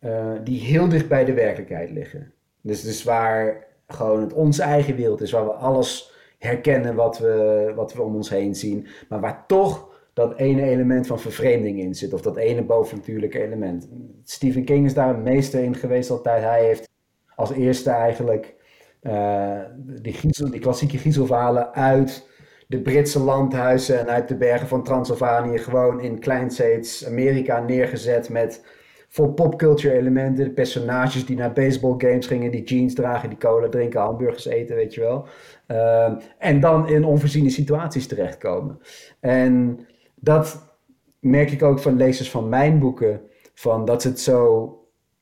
[0.00, 2.32] uh, die heel dicht bij de werkelijkheid liggen.
[2.60, 7.72] Dus, dus waar gewoon het onze eigen wereld is, waar we alles herkennen wat we,
[7.74, 11.94] wat we om ons heen zien, maar waar toch dat ene element van vervreemding in
[11.94, 13.88] zit, of dat ene bovennatuurlijke element.
[14.24, 16.42] Stephen King is daar een meester in geweest altijd.
[16.42, 16.88] Hij heeft
[17.34, 18.54] als eerste eigenlijk
[19.02, 22.28] uh, die, griezel, die klassieke griezelverhalen uit
[22.66, 28.64] de Britse landhuizen en uit de bergen van Transylvanië gewoon in Kleinsteeds Amerika neergezet met
[29.08, 30.54] vol popculture elementen.
[30.54, 34.94] Personages die naar baseball games gingen, die jeans dragen, die cola drinken, hamburgers eten, weet
[34.94, 35.26] je wel.
[35.68, 38.78] Uh, en dan in onvoorziene situaties terechtkomen.
[39.20, 39.78] En
[40.14, 40.74] dat
[41.20, 43.20] merk ik ook van lezers van mijn boeken,
[43.54, 44.70] van dat ze het zo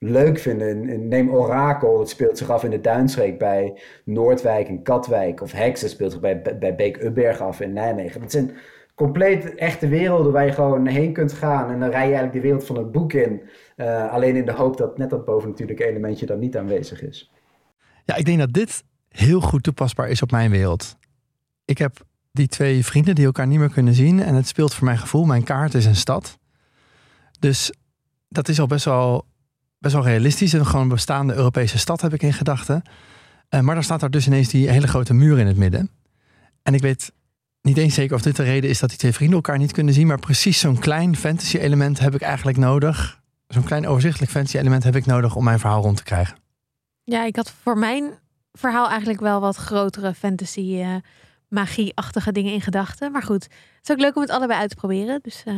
[0.05, 1.09] leuk vinden.
[1.09, 5.43] Neem Orakel, dat speelt zich af in de Duinstreek bij Noordwijk en Katwijk.
[5.43, 8.21] Of Heksen speelt zich bij, bij Beek-Ubberg af in Nijmegen.
[8.21, 8.57] Dat zijn
[8.95, 11.71] compleet echte werelden waar je gewoon heen kunt gaan.
[11.71, 13.43] En dan rij je eigenlijk de wereld van het boek in.
[13.77, 17.33] Uh, alleen in de hoop dat net dat bovennatuurlijke elementje dan niet aanwezig is.
[18.05, 20.97] Ja, ik denk dat dit heel goed toepasbaar is op mijn wereld.
[21.65, 21.97] Ik heb
[22.33, 24.23] die twee vrienden die elkaar niet meer kunnen zien.
[24.23, 26.39] En het speelt voor mijn gevoel, mijn kaart is een stad.
[27.39, 27.73] Dus
[28.29, 29.25] dat is al best wel,
[29.85, 30.53] best wel realistisch.
[30.53, 32.83] En gewoon een bestaande Europese stad heb ik in gedachten.
[33.51, 35.91] Uh, maar dan staat daar dus ineens die hele grote muur in het midden.
[36.63, 37.13] En ik weet
[37.63, 39.95] niet eens zeker of dit de reden is dat die twee vrienden elkaar niet kunnen
[39.95, 40.07] zien.
[40.07, 43.21] Maar precies zo'n klein fantasy element heb ik eigenlijk nodig.
[43.49, 46.37] Zo'n klein overzichtelijk fantasy element heb ik nodig om mijn verhaal rond te krijgen.
[47.05, 48.19] Ja, ik had voor mijn
[48.53, 50.95] verhaal eigenlijk wel wat grotere fantasy uh,
[51.49, 53.13] magie-achtige dingen in gedachten.
[53.13, 55.21] Maar goed, het is ook leuk om het allebei uit te proberen.
[55.23, 55.55] Dus uh,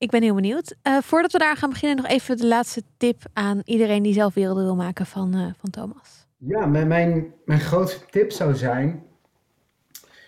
[0.00, 0.76] ik ben heel benieuwd.
[0.82, 4.34] Uh, voordat we daar gaan beginnen, nog even de laatste tip aan iedereen die zelf
[4.34, 6.26] werelden wil maken van, uh, van Thomas.
[6.36, 9.02] Ja, mijn, mijn, mijn grootste tip zou zijn.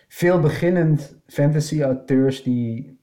[0.09, 2.99] Veel beginnend fantasy-auteurs die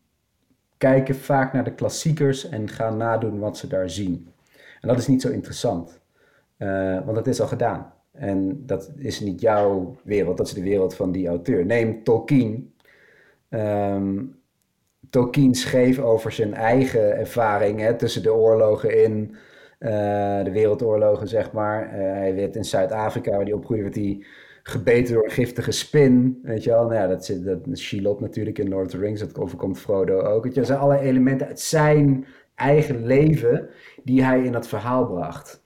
[0.77, 4.27] kijken vaak naar de klassiekers en gaan nadoen wat ze daar zien.
[4.81, 5.99] En dat is niet zo interessant,
[7.05, 7.93] want dat is al gedaan.
[8.11, 11.65] En dat is niet jouw wereld, dat is de wereld van die auteur.
[11.65, 12.73] Neem Tolkien.
[13.49, 14.38] Um,
[15.09, 19.35] Tolkien schreef over zijn eigen ervaring tussen de oorlogen in,
[19.79, 19.89] uh,
[20.43, 21.83] de wereldoorlogen, zeg maar.
[21.83, 24.25] Uh, hij werd in Zuid-Afrika, waar hij opgroeide, werd hij
[24.63, 26.39] gebeten door een giftige spin.
[26.43, 29.19] Weet je wel, nou ja, dat zit dat Shelob natuurlijk in Lord of the Rings,
[29.19, 30.55] dat overkomt Frodo ook.
[30.55, 33.69] Dat zijn allerlei elementen uit zijn eigen leven
[34.03, 35.63] die hij in dat verhaal bracht.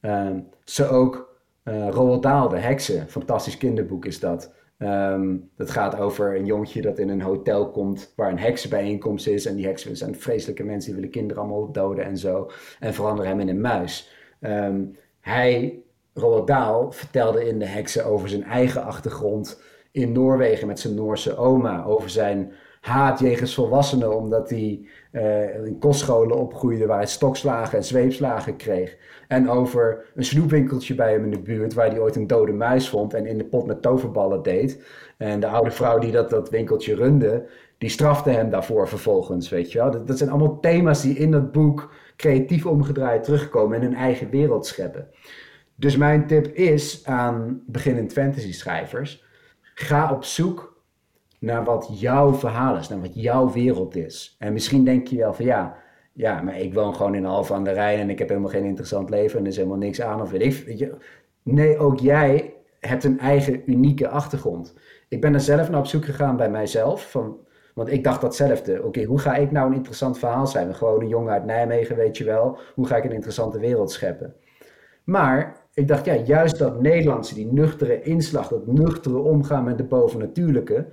[0.00, 4.54] Um, zo ook uh, Roald Dahl, De Heksen, fantastisch kinderboek is dat.
[4.82, 9.46] Um, dat gaat over een jongetje dat in een hotel komt waar een heksenbijeenkomst is.
[9.46, 12.50] En die heksen zijn vreselijke mensen, die willen kinderen allemaal doden en zo.
[12.78, 14.10] En veranderen hem in een muis.
[14.40, 15.82] Um, hij,
[16.14, 19.62] Roald Dahl, vertelde in De Heksen over zijn eigen achtergrond
[19.92, 21.84] in Noorwegen met zijn Noorse oma.
[21.84, 27.84] Over zijn haat jegens volwassenen, omdat hij uh, in kostscholen opgroeide waar hij stokslagen en
[27.84, 28.96] zweepslagen kreeg.
[29.28, 32.88] En over een snoepwinkeltje bij hem in de buurt waar hij ooit een dode muis
[32.88, 34.82] vond en in de pot met toverballen deed.
[35.16, 39.72] En de oude vrouw die dat, dat winkeltje runde, die strafte hem daarvoor vervolgens, weet
[39.72, 39.90] je wel.
[39.90, 44.30] Dat, dat zijn allemaal thema's die in dat boek creatief omgedraaid terugkomen en hun eigen
[44.30, 45.08] wereld scheppen.
[45.74, 49.24] Dus mijn tip is aan beginnend fantasy schrijvers,
[49.74, 50.69] ga op zoek
[51.40, 54.36] naar wat jouw verhaal is, naar wat jouw wereld is.
[54.38, 55.76] En misschien denk je wel van ja,
[56.12, 58.64] ja, maar ik woon gewoon in Alphen aan de Rijn en ik heb helemaal geen
[58.64, 60.64] interessant leven en er is helemaal niks aan of weet.
[60.64, 60.96] Weet je.
[61.42, 64.74] Nee, ook jij hebt een eigen unieke achtergrond.
[65.08, 67.10] Ik ben er zelf naar op zoek gegaan bij mijzelf.
[67.10, 67.36] Van,
[67.74, 68.82] want ik dacht datzelfde.
[68.82, 70.74] Oké, hoe ga ik nou een interessant verhaal zijn?
[70.74, 72.58] Gewoon een jongen uit Nijmegen, weet je wel.
[72.74, 74.34] Hoe ga ik een interessante wereld scheppen?
[75.04, 79.84] Maar ik dacht, ja, juist dat Nederlandse, die nuchtere inslag, dat nuchtere omgaan met de
[79.84, 80.86] bovennatuurlijke,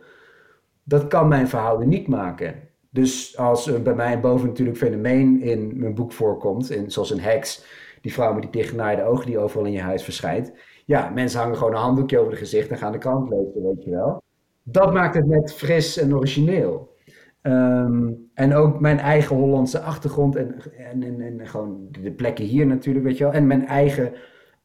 [0.87, 2.55] dat kan mijn verhaal uniek maken.
[2.89, 7.65] Dus als bij mij een bovennatuurlijk fenomeen in mijn boek voorkomt, in, zoals een heks,
[8.01, 10.53] die vrouw met die dichtgenaaide ogen die overal in je huis verschijnt.
[10.85, 13.83] Ja, mensen hangen gewoon een handdoekje over het gezicht en gaan de krant lezen, weet
[13.83, 14.23] je wel.
[14.63, 16.95] Dat maakt het net fris en origineel.
[17.41, 22.65] Um, en ook mijn eigen Hollandse achtergrond en, en, en, en, gewoon de plekken hier
[22.65, 23.33] natuurlijk, weet je wel.
[23.33, 24.13] En mijn eigen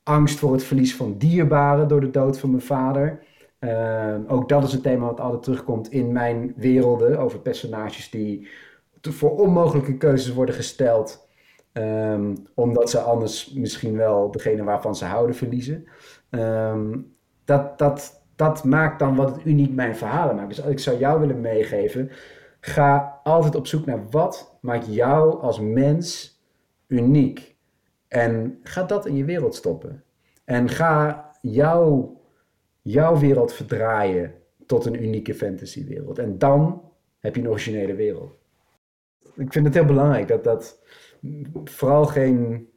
[0.03, 3.25] angst voor het verlies van dierbaren door de dood van mijn vader.
[3.65, 8.49] Uh, ook dat is een thema wat altijd terugkomt in mijn werelden over personages die
[9.01, 11.29] voor onmogelijke keuzes worden gesteld.
[11.73, 15.85] Um, omdat ze anders misschien wel degene waarvan ze houden verliezen.
[16.31, 20.57] Um, dat, dat, dat maakt dan wat het uniek mijn verhalen maakt.
[20.57, 22.11] Dus ik zou jou willen meegeven,
[22.61, 26.41] ga altijd op zoek naar wat maakt jou als mens
[26.87, 27.57] uniek.
[28.09, 30.03] En ga dat in je wereld stoppen.
[30.45, 32.21] En ga jouw
[32.83, 34.35] jouw wereld verdraaien
[34.67, 36.19] tot een unieke fantasywereld.
[36.19, 36.83] En dan
[37.19, 38.33] heb je een originele wereld.
[39.37, 40.83] Ik vind het heel belangrijk dat dat
[41.65, 42.71] vooral geen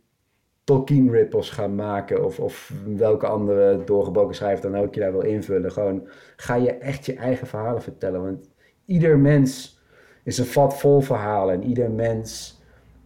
[0.64, 5.72] Tolkien-ripples gaan maken of, of welke andere doorgebroken schrijver dan ook je daar wil invullen.
[5.72, 8.24] Gewoon ga je echt je eigen verhalen vertellen.
[8.24, 8.50] Want
[8.86, 9.80] ieder mens
[10.24, 12.55] is een vat vol verhalen en ieder mens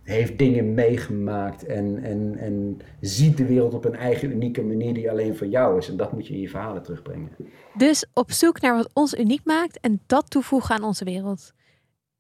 [0.10, 5.10] heeft dingen meegemaakt en, en, en ziet de wereld op een eigen unieke manier die
[5.10, 5.90] alleen voor jou is.
[5.90, 7.30] En dat moet je in je verhalen terugbrengen.
[7.74, 11.52] Dus op zoek naar wat ons uniek maakt en dat toevoegen aan onze wereld.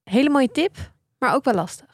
[0.04, 1.88] Hele mooie tip, maar ook wel lastig.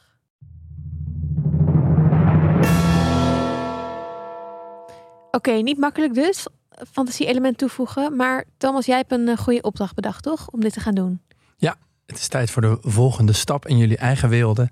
[5.32, 6.48] Oké, niet makkelijk dus,
[6.92, 8.16] fantasie-element toevoegen.
[8.16, 10.50] Maar Thomas, jij hebt een eh, goede opdracht bedacht, toch?
[10.50, 11.22] Om dit te gaan doen.
[11.58, 14.70] Ja, het is tijd voor de volgende stap in jullie eigen werelden.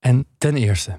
[0.00, 0.98] En ten eerste,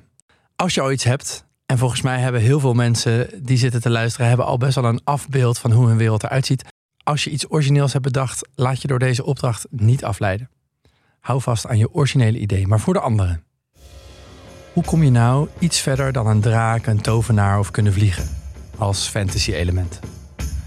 [0.55, 3.89] als je al iets hebt, en volgens mij hebben heel veel mensen die zitten te
[3.89, 6.63] luisteren, hebben al best wel een afbeeld van hoe hun wereld eruit ziet.
[7.03, 10.49] Als je iets origineels hebt bedacht, laat je door deze opdracht niet afleiden.
[11.19, 13.43] Hou vast aan je originele idee, maar voor de anderen.
[14.73, 18.29] Hoe kom je nou iets verder dan een draak, een tovenaar of kunnen vliegen
[18.77, 19.99] als fantasy element?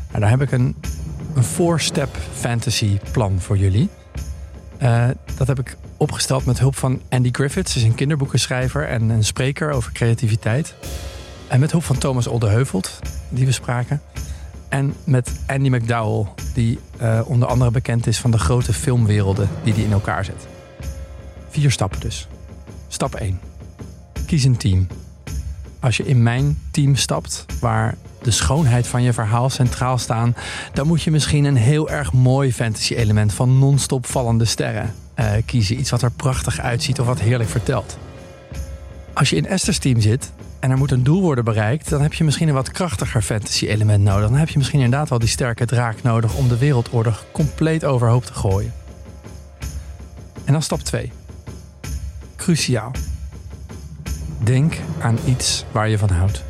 [0.08, 0.76] Nou, daar heb ik een,
[1.34, 3.88] een four-step fantasy plan voor jullie.
[4.82, 9.24] Uh, dat heb ik opgesteld met hulp van Andy Griffiths, is een kinderboekenschrijver en een
[9.24, 10.74] spreker over creativiteit.
[11.48, 14.02] En met hulp van Thomas Oldeheuvelt, die we spraken.
[14.68, 19.72] En met Andy McDowell, die uh, onder andere bekend is van de grote filmwerelden die
[19.72, 20.46] hij in elkaar zet.
[21.48, 22.28] Vier stappen dus.
[22.88, 23.40] Stap 1.
[24.26, 24.86] Kies een team.
[25.80, 30.36] Als je in mijn team stapt, waar de schoonheid van je verhaal centraal staan,
[30.72, 35.78] dan moet je misschien een heel erg mooi fantasy-element van non-stop vallende sterren uh, kiezen.
[35.78, 37.98] Iets wat er prachtig uitziet of wat heerlijk vertelt.
[39.12, 42.14] Als je in Esther's team zit en er moet een doel worden bereikt, dan heb
[42.14, 44.28] je misschien een wat krachtiger fantasy-element nodig.
[44.28, 48.24] Dan heb je misschien inderdaad wel die sterke draak nodig om de wereldorde compleet overhoop
[48.24, 48.72] te gooien.
[50.44, 51.12] En dan stap 2.
[52.36, 52.92] Cruciaal.
[54.42, 56.44] Denk aan iets waar je van houdt.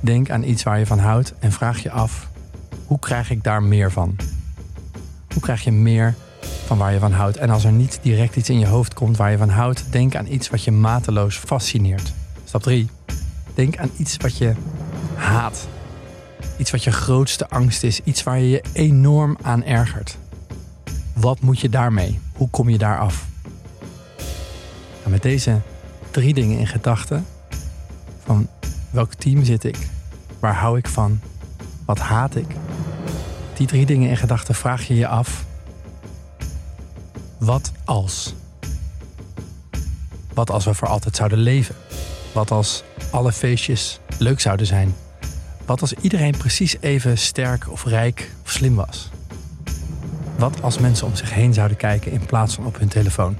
[0.00, 2.28] Denk aan iets waar je van houdt en vraag je af:
[2.86, 4.16] hoe krijg ik daar meer van?
[5.32, 6.14] Hoe krijg je meer
[6.66, 7.36] van waar je van houdt?
[7.36, 10.14] En als er niet direct iets in je hoofd komt waar je van houdt, denk
[10.14, 12.12] aan iets wat je mateloos fascineert.
[12.44, 12.88] Stap 3.
[13.54, 14.52] Denk aan iets wat je
[15.14, 15.68] haat.
[16.56, 18.00] Iets wat je grootste angst is.
[18.04, 20.18] Iets waar je je enorm aan ergert.
[21.12, 22.20] Wat moet je daarmee?
[22.32, 23.26] Hoe kom je daar af?
[25.04, 25.60] En met deze
[26.10, 27.26] drie dingen in gedachten:
[28.24, 28.48] van
[28.90, 29.88] welk team zit ik?
[30.38, 31.20] Waar hou ik van?
[31.84, 32.46] Wat haat ik?
[33.54, 35.44] Die drie dingen in gedachten vraag je je af:
[37.46, 38.34] wat als?
[40.34, 41.74] Wat als we voor altijd zouden leven?
[42.32, 44.94] Wat als alle feestjes leuk zouden zijn?
[45.66, 49.10] Wat als iedereen precies even sterk of rijk of slim was?
[50.38, 53.36] Wat als mensen om zich heen zouden kijken in plaats van op hun telefoon?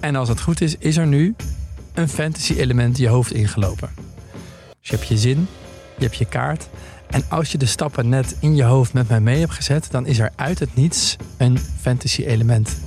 [0.00, 1.34] En als het goed is, is er nu
[1.94, 3.90] een fantasy-element je hoofd ingelopen.
[4.80, 5.48] Dus je hebt je zin,
[5.98, 6.68] je hebt je kaart.
[7.12, 10.06] En als je de stappen net in je hoofd met mij mee hebt gezet, dan
[10.06, 12.80] is er uit het niets een fantasy-element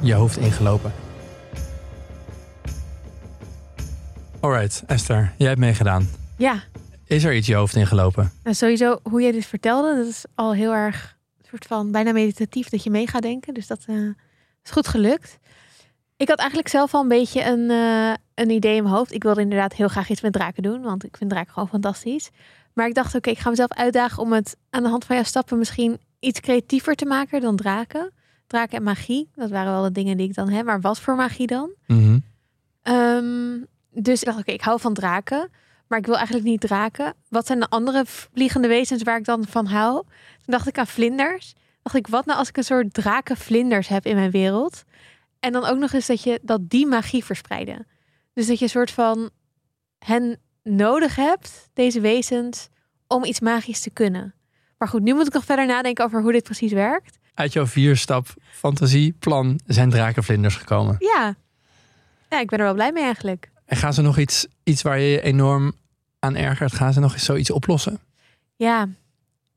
[0.00, 0.92] je hoofd ingelopen.
[4.40, 6.08] Alright, Esther, jij hebt meegedaan.
[6.36, 6.62] Ja.
[7.04, 8.32] Is er iets je hoofd ingelopen?
[8.42, 12.68] Nou, sowieso, hoe jij dit vertelde, dat is al heel erg soort van bijna meditatief
[12.68, 13.54] dat je mee gaat denken.
[13.54, 14.08] Dus dat uh,
[14.64, 15.38] is goed gelukt.
[16.16, 19.12] Ik had eigenlijk zelf al een beetje een, uh, een idee in mijn hoofd.
[19.12, 22.30] Ik wilde inderdaad heel graag iets met draken doen, want ik vind draken gewoon fantastisch.
[22.72, 25.24] Maar ik dacht, oké, ik ga mezelf uitdagen om het aan de hand van jouw
[25.24, 28.12] stappen misschien iets creatiever te maken dan draken.
[28.46, 30.64] Draken en magie, dat waren wel de dingen die ik dan heb.
[30.64, 31.70] Maar wat voor magie dan?
[31.86, 32.22] Mm
[32.82, 33.66] -hmm.
[33.92, 35.50] dus ik dacht, oké, ik hou van draken.
[35.88, 37.14] Maar ik wil eigenlijk niet draken.
[37.28, 40.02] Wat zijn de andere vliegende wezens waar ik dan van hou?
[40.36, 41.54] Toen dacht ik aan vlinders.
[41.82, 44.84] Dacht ik, wat nou als ik een soort drakenvlinders heb in mijn wereld?
[45.40, 47.86] En dan ook nog eens dat je dat die magie verspreiden.
[48.32, 49.30] Dus dat je een soort van
[49.98, 52.68] hen nodig hebt, deze wezens,
[53.06, 54.34] om iets magisch te kunnen.
[54.78, 57.18] Maar goed, nu moet ik nog verder nadenken over hoe dit precies werkt.
[57.34, 60.96] Uit jouw vier-stap fantasieplan zijn drakenvlinders gekomen.
[60.98, 61.34] Ja.
[62.30, 63.50] ja, ik ben er wel blij mee eigenlijk.
[63.64, 65.72] En gaan ze nog iets, iets waar je je enorm
[66.18, 68.00] aan ergert, gaan ze nog eens zoiets oplossen?
[68.56, 68.88] Ja,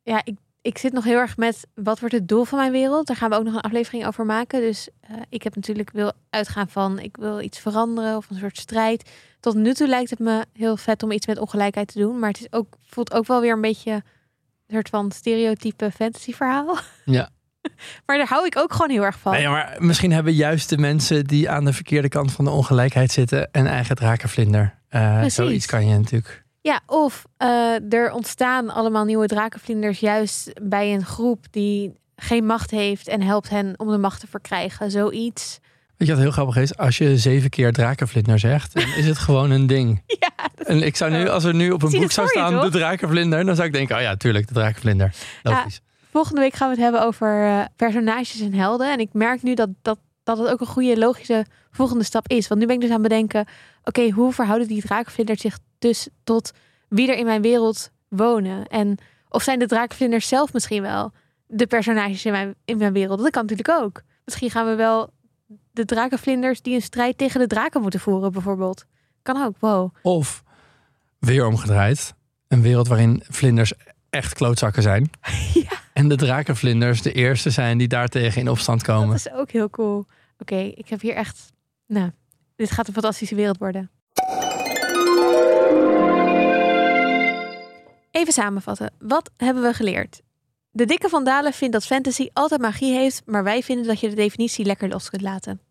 [0.04, 3.08] ja ik, ik zit nog heel erg met wat wordt het doel van mijn wereld.
[3.08, 4.62] Daar gaan we ook nog een aflevering over maken.
[4.62, 8.58] Dus uh, ik heb natuurlijk wil uitgaan van ik wil iets veranderen of een soort
[8.58, 9.10] strijd.
[9.40, 12.20] Tot nu toe lijkt het me heel vet om iets met ongelijkheid te doen.
[12.20, 14.04] Maar het is ook, voelt ook wel weer een beetje een
[14.74, 16.78] soort van stereotype fantasy verhaal.
[17.06, 17.30] Ja.
[18.06, 19.32] maar daar hou ik ook gewoon heel erg van.
[19.32, 23.12] Nee, maar misschien hebben juist de mensen die aan de verkeerde kant van de ongelijkheid
[23.12, 24.80] zitten een eigen drakenvlinder.
[24.90, 26.44] Uh, zoiets kan je natuurlijk.
[26.62, 32.72] Ja, of uh, er ontstaan allemaal nieuwe drakenvlinders juist bij een groep die geen macht
[32.72, 34.92] heeft en helpt hen om de macht te verkrijgen.
[34.92, 35.60] Zoiets.
[35.98, 36.78] Weet je wat heel grappig is?
[36.78, 40.02] Als je zeven keer drakenvlinder zegt, dan is het gewoon een ding.
[40.20, 42.70] Ja, En ik zou nu, als er nu op een boek zou je, staan, de
[42.70, 45.14] drakenvlinder, dan zou ik denken, oh ja, tuurlijk, de drakenvlinder.
[45.44, 45.82] Logisch.
[46.12, 48.92] Volgende week gaan we het hebben over eh, personages en helden.
[48.92, 52.48] En ik merk nu dat, dat, dat het ook een goede logische volgende stap is.
[52.48, 53.46] Want nu ben ik dus aan het bedenken,
[53.84, 56.52] oké, hoe verhouden die drakenvlinders zich dus tot
[56.88, 58.68] wie er in mijn wereld wonen?
[58.68, 58.98] En
[59.30, 61.12] of zijn de drakenvlinders zelf misschien wel
[61.48, 63.20] de personages in mijn, in mijn wereld?
[63.20, 64.02] Dat kan natuurlijk ook.
[64.26, 65.10] Misschien gaan we wel
[65.72, 68.86] de drakenvlinders die een strijd tegen de draken moeten voeren, bijvoorbeeld.
[69.22, 69.96] Kan ook, wow.
[70.02, 70.44] Of
[71.20, 72.14] weer omgedraaid,
[72.48, 73.74] een wereld waarin vlinders
[74.10, 75.10] echt klootzakken zijn.
[75.54, 75.81] Ja.
[75.94, 79.08] En de drakenvlinders de eerste zijn die daartegen in opstand komen.
[79.08, 80.06] Dat is ook heel cool.
[80.38, 81.54] Oké, ik heb hier echt.
[81.88, 82.12] Nou,
[82.56, 83.92] dit gaat een fantastische wereld worden.
[88.12, 88.94] Even samenvatten.
[89.00, 90.22] Wat hebben we geleerd?
[90.72, 94.10] De dikke van Dalen vindt dat fantasy altijd magie heeft, maar wij vinden dat je
[94.10, 95.62] de definitie lekker los kunt laten.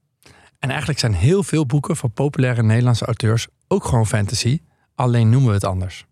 [0.59, 4.61] En eigenlijk zijn heel veel boeken van populaire Nederlandse auteurs ook gewoon fantasy.
[4.95, 6.07] Alleen noemen we het anders.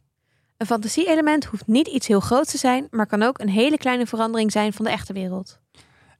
[0.59, 4.07] Een fantasie-element hoeft niet iets heel groots te zijn, maar kan ook een hele kleine
[4.07, 5.59] verandering zijn van de echte wereld.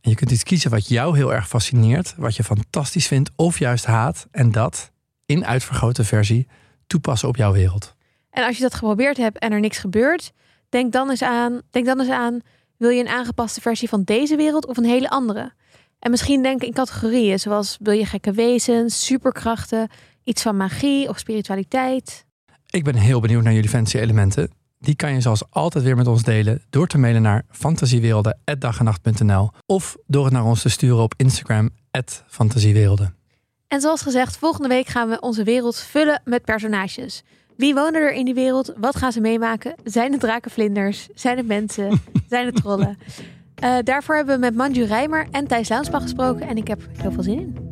[0.01, 3.59] En je kunt iets kiezen wat jou heel erg fascineert, wat je fantastisch vindt of
[3.59, 4.27] juist haat.
[4.31, 4.91] En dat,
[5.27, 6.49] in uitvergrote versie,
[6.87, 7.95] toepassen op jouw wereld.
[8.31, 10.33] En als je dat geprobeerd hebt en er niks gebeurt,
[10.69, 12.41] denk dan eens aan, denk dan eens aan
[12.77, 15.53] wil je een aangepaste versie van deze wereld of een hele andere?
[15.99, 19.89] En misschien denk in categorieën zoals wil je gekke wezens, superkrachten,
[20.25, 22.27] iets van magie of spiritualiteit.
[22.71, 24.51] Ik ben heel benieuwd naar jullie fantasy elementen.
[24.79, 29.97] Die kan je zoals altijd weer met ons delen door te mailen naar fantasiewerelden.dagenacht.nl of
[30.07, 31.71] door het naar ons te sturen op Instagram
[32.27, 33.15] fantasiewerelden.
[33.69, 37.23] En zoals gezegd, volgende week gaan we onze wereld vullen met personages.
[37.57, 38.73] Wie wonen er in die wereld?
[38.77, 39.75] Wat gaan ze meemaken?
[39.85, 41.09] Zijn het drakenvlinders?
[41.15, 42.03] Zijn het mensen?
[42.29, 42.99] Zijn het trollen?
[43.55, 47.13] Eh, daarvoor hebben we met Manju Rijmer en Thijs Launsbach gesproken en ik heb heel
[47.13, 47.68] veel zin in.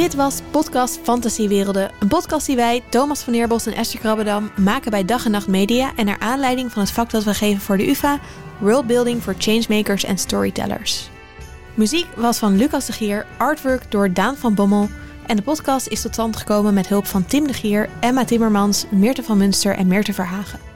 [0.00, 1.90] Dit was podcast Fantasiewerelden.
[1.98, 5.46] Een podcast die wij, Thomas van Neerbos en Esther Krabbedam, maken bij Dag en Nacht
[5.46, 8.18] Media en naar aanleiding van het vak dat we geven voor de UvA,
[8.58, 11.10] Worldbuilding voor Changemakers en Storytellers.
[11.74, 14.88] Muziek was van Lucas de Gier, artwork door Daan van Bommel
[15.26, 18.86] en de podcast is tot stand gekomen met hulp van Tim de Gier, Emma Timmermans,
[18.90, 20.69] Meerte van Munster en Meerte Verhagen.